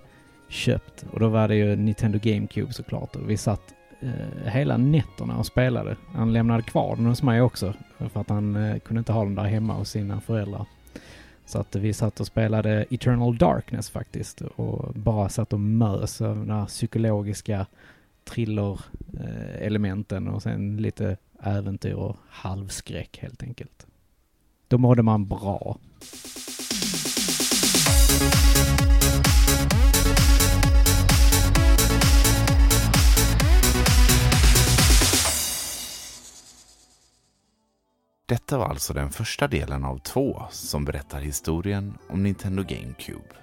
köpt. 0.48 1.04
Och 1.12 1.20
då 1.20 1.28
var 1.28 1.48
det 1.48 1.54
ju 1.54 1.76
Nintendo 1.76 2.18
GameCube 2.22 2.72
såklart. 2.72 3.16
Och 3.16 3.30
vi 3.30 3.36
satt 3.36 3.74
hela 4.44 4.76
nätterna 4.76 5.36
och 5.36 5.46
spelade. 5.46 5.96
Han 6.14 6.32
lämnade 6.32 6.62
kvar 6.62 6.96
den 6.96 7.06
hos 7.06 7.22
mig 7.22 7.40
också. 7.42 7.74
För 8.12 8.20
att 8.20 8.28
han 8.28 8.80
kunde 8.84 8.98
inte 8.98 9.12
ha 9.12 9.24
den 9.24 9.34
där 9.34 9.44
hemma 9.44 9.74
hos 9.74 9.90
sina 9.90 10.20
föräldrar. 10.20 10.66
Så 11.46 11.58
att 11.58 11.76
vi 11.76 11.92
satt 11.92 12.20
och 12.20 12.26
spelade 12.26 12.86
Eternal 12.90 13.38
Darkness 13.38 13.90
faktiskt 13.90 14.40
och 14.40 14.94
bara 14.94 15.28
satt 15.28 15.52
och 15.52 15.60
mös 15.60 16.20
av 16.20 16.36
de 16.36 16.50
här 16.50 16.66
psykologiska 16.66 17.66
thriller-elementen 18.24 20.26
eh, 20.26 20.34
och 20.34 20.42
sen 20.42 20.76
lite 20.76 21.16
äventyr 21.42 21.94
och 21.94 22.16
halvskräck 22.28 23.18
helt 23.18 23.42
enkelt. 23.42 23.86
Då 24.68 24.78
mådde 24.78 25.02
man 25.02 25.26
bra. 25.26 25.78
Detta 38.26 38.58
var 38.58 38.66
alltså 38.66 38.94
den 38.94 39.10
första 39.10 39.48
delen 39.48 39.84
av 39.84 39.98
två 39.98 40.42
som 40.50 40.84
berättar 40.84 41.20
historien 41.20 41.98
om 42.08 42.22
Nintendo 42.22 42.62
GameCube. 42.62 43.34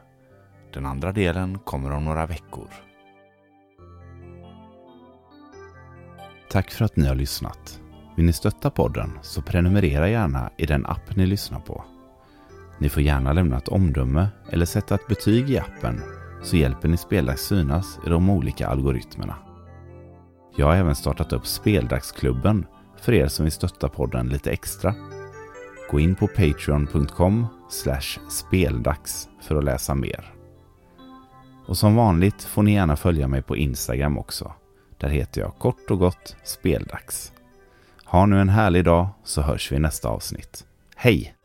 Den 0.74 0.86
andra 0.86 1.12
delen 1.12 1.60
kommer 1.60 1.92
om 1.92 2.06
några 2.06 2.26
veckor. 2.26 2.70
Tack 6.50 6.72
för 6.72 6.86
att 6.86 6.96
ni 6.96 7.08
har 7.08 7.16
lyssnat. 7.16 7.82
Vill 8.16 8.26
ni 8.26 8.34
stötta 8.34 8.70
podden 8.70 9.20
så 9.22 9.42
prenumerera 9.42 10.10
gärna 10.10 10.50
i 10.58 10.66
den 10.66 10.86
app 10.86 11.16
ni 11.16 11.26
lyssnar 11.26 11.60
på. 11.60 11.84
Ni 12.80 12.90
får 12.90 13.04
gärna 13.04 13.34
lämna 13.34 13.58
ett 13.58 13.68
omdöme 13.68 14.28
eller 14.52 14.66
sätta 14.66 14.96
ett 14.96 15.08
betyg 15.08 15.50
i 15.50 15.60
appen 15.60 16.04
så 16.44 16.58
hjälper 16.58 16.88
ni 16.88 16.98
Speldags 16.98 17.42
synas 17.42 18.00
i 18.06 18.10
de 18.10 18.30
olika 18.30 18.68
algoritmerna. 18.68 19.36
Jag 20.56 20.66
har 20.66 20.76
även 20.76 20.96
startat 20.96 21.34
upp 21.34 21.48
Speldagsklubben 21.48 22.66
för 23.00 23.14
er 23.14 23.28
som 23.28 23.46
vill 23.46 23.52
stötta 23.52 23.90
podden 23.90 24.30
lite 24.30 24.52
extra. 24.52 24.96
Gå 25.92 26.00
in 26.00 26.16
på 26.16 26.28
patreon.com 26.28 27.48
speldags 28.30 29.30
för 29.42 29.56
att 29.56 29.64
läsa 29.64 29.96
mer. 29.96 30.34
Och 31.68 31.78
som 31.78 31.96
vanligt 31.96 32.44
får 32.44 32.64
ni 32.64 32.74
gärna 32.74 32.96
följa 32.96 33.28
mig 33.28 33.42
på 33.42 33.58
Instagram 33.58 34.18
också. 34.18 34.54
Där 34.98 35.10
heter 35.10 35.42
jag 35.42 35.58
kort 35.58 35.92
och 35.92 36.00
gott 36.00 36.36
Speldags. 36.44 37.34
Ha 38.06 38.26
nu 38.26 38.42
en 38.42 38.50
härlig 38.50 38.86
dag 38.86 39.08
så 39.24 39.42
hörs 39.42 39.72
vi 39.72 39.76
i 39.76 39.80
nästa 39.80 40.10
avsnitt. 40.10 40.66
Hej! 40.96 41.39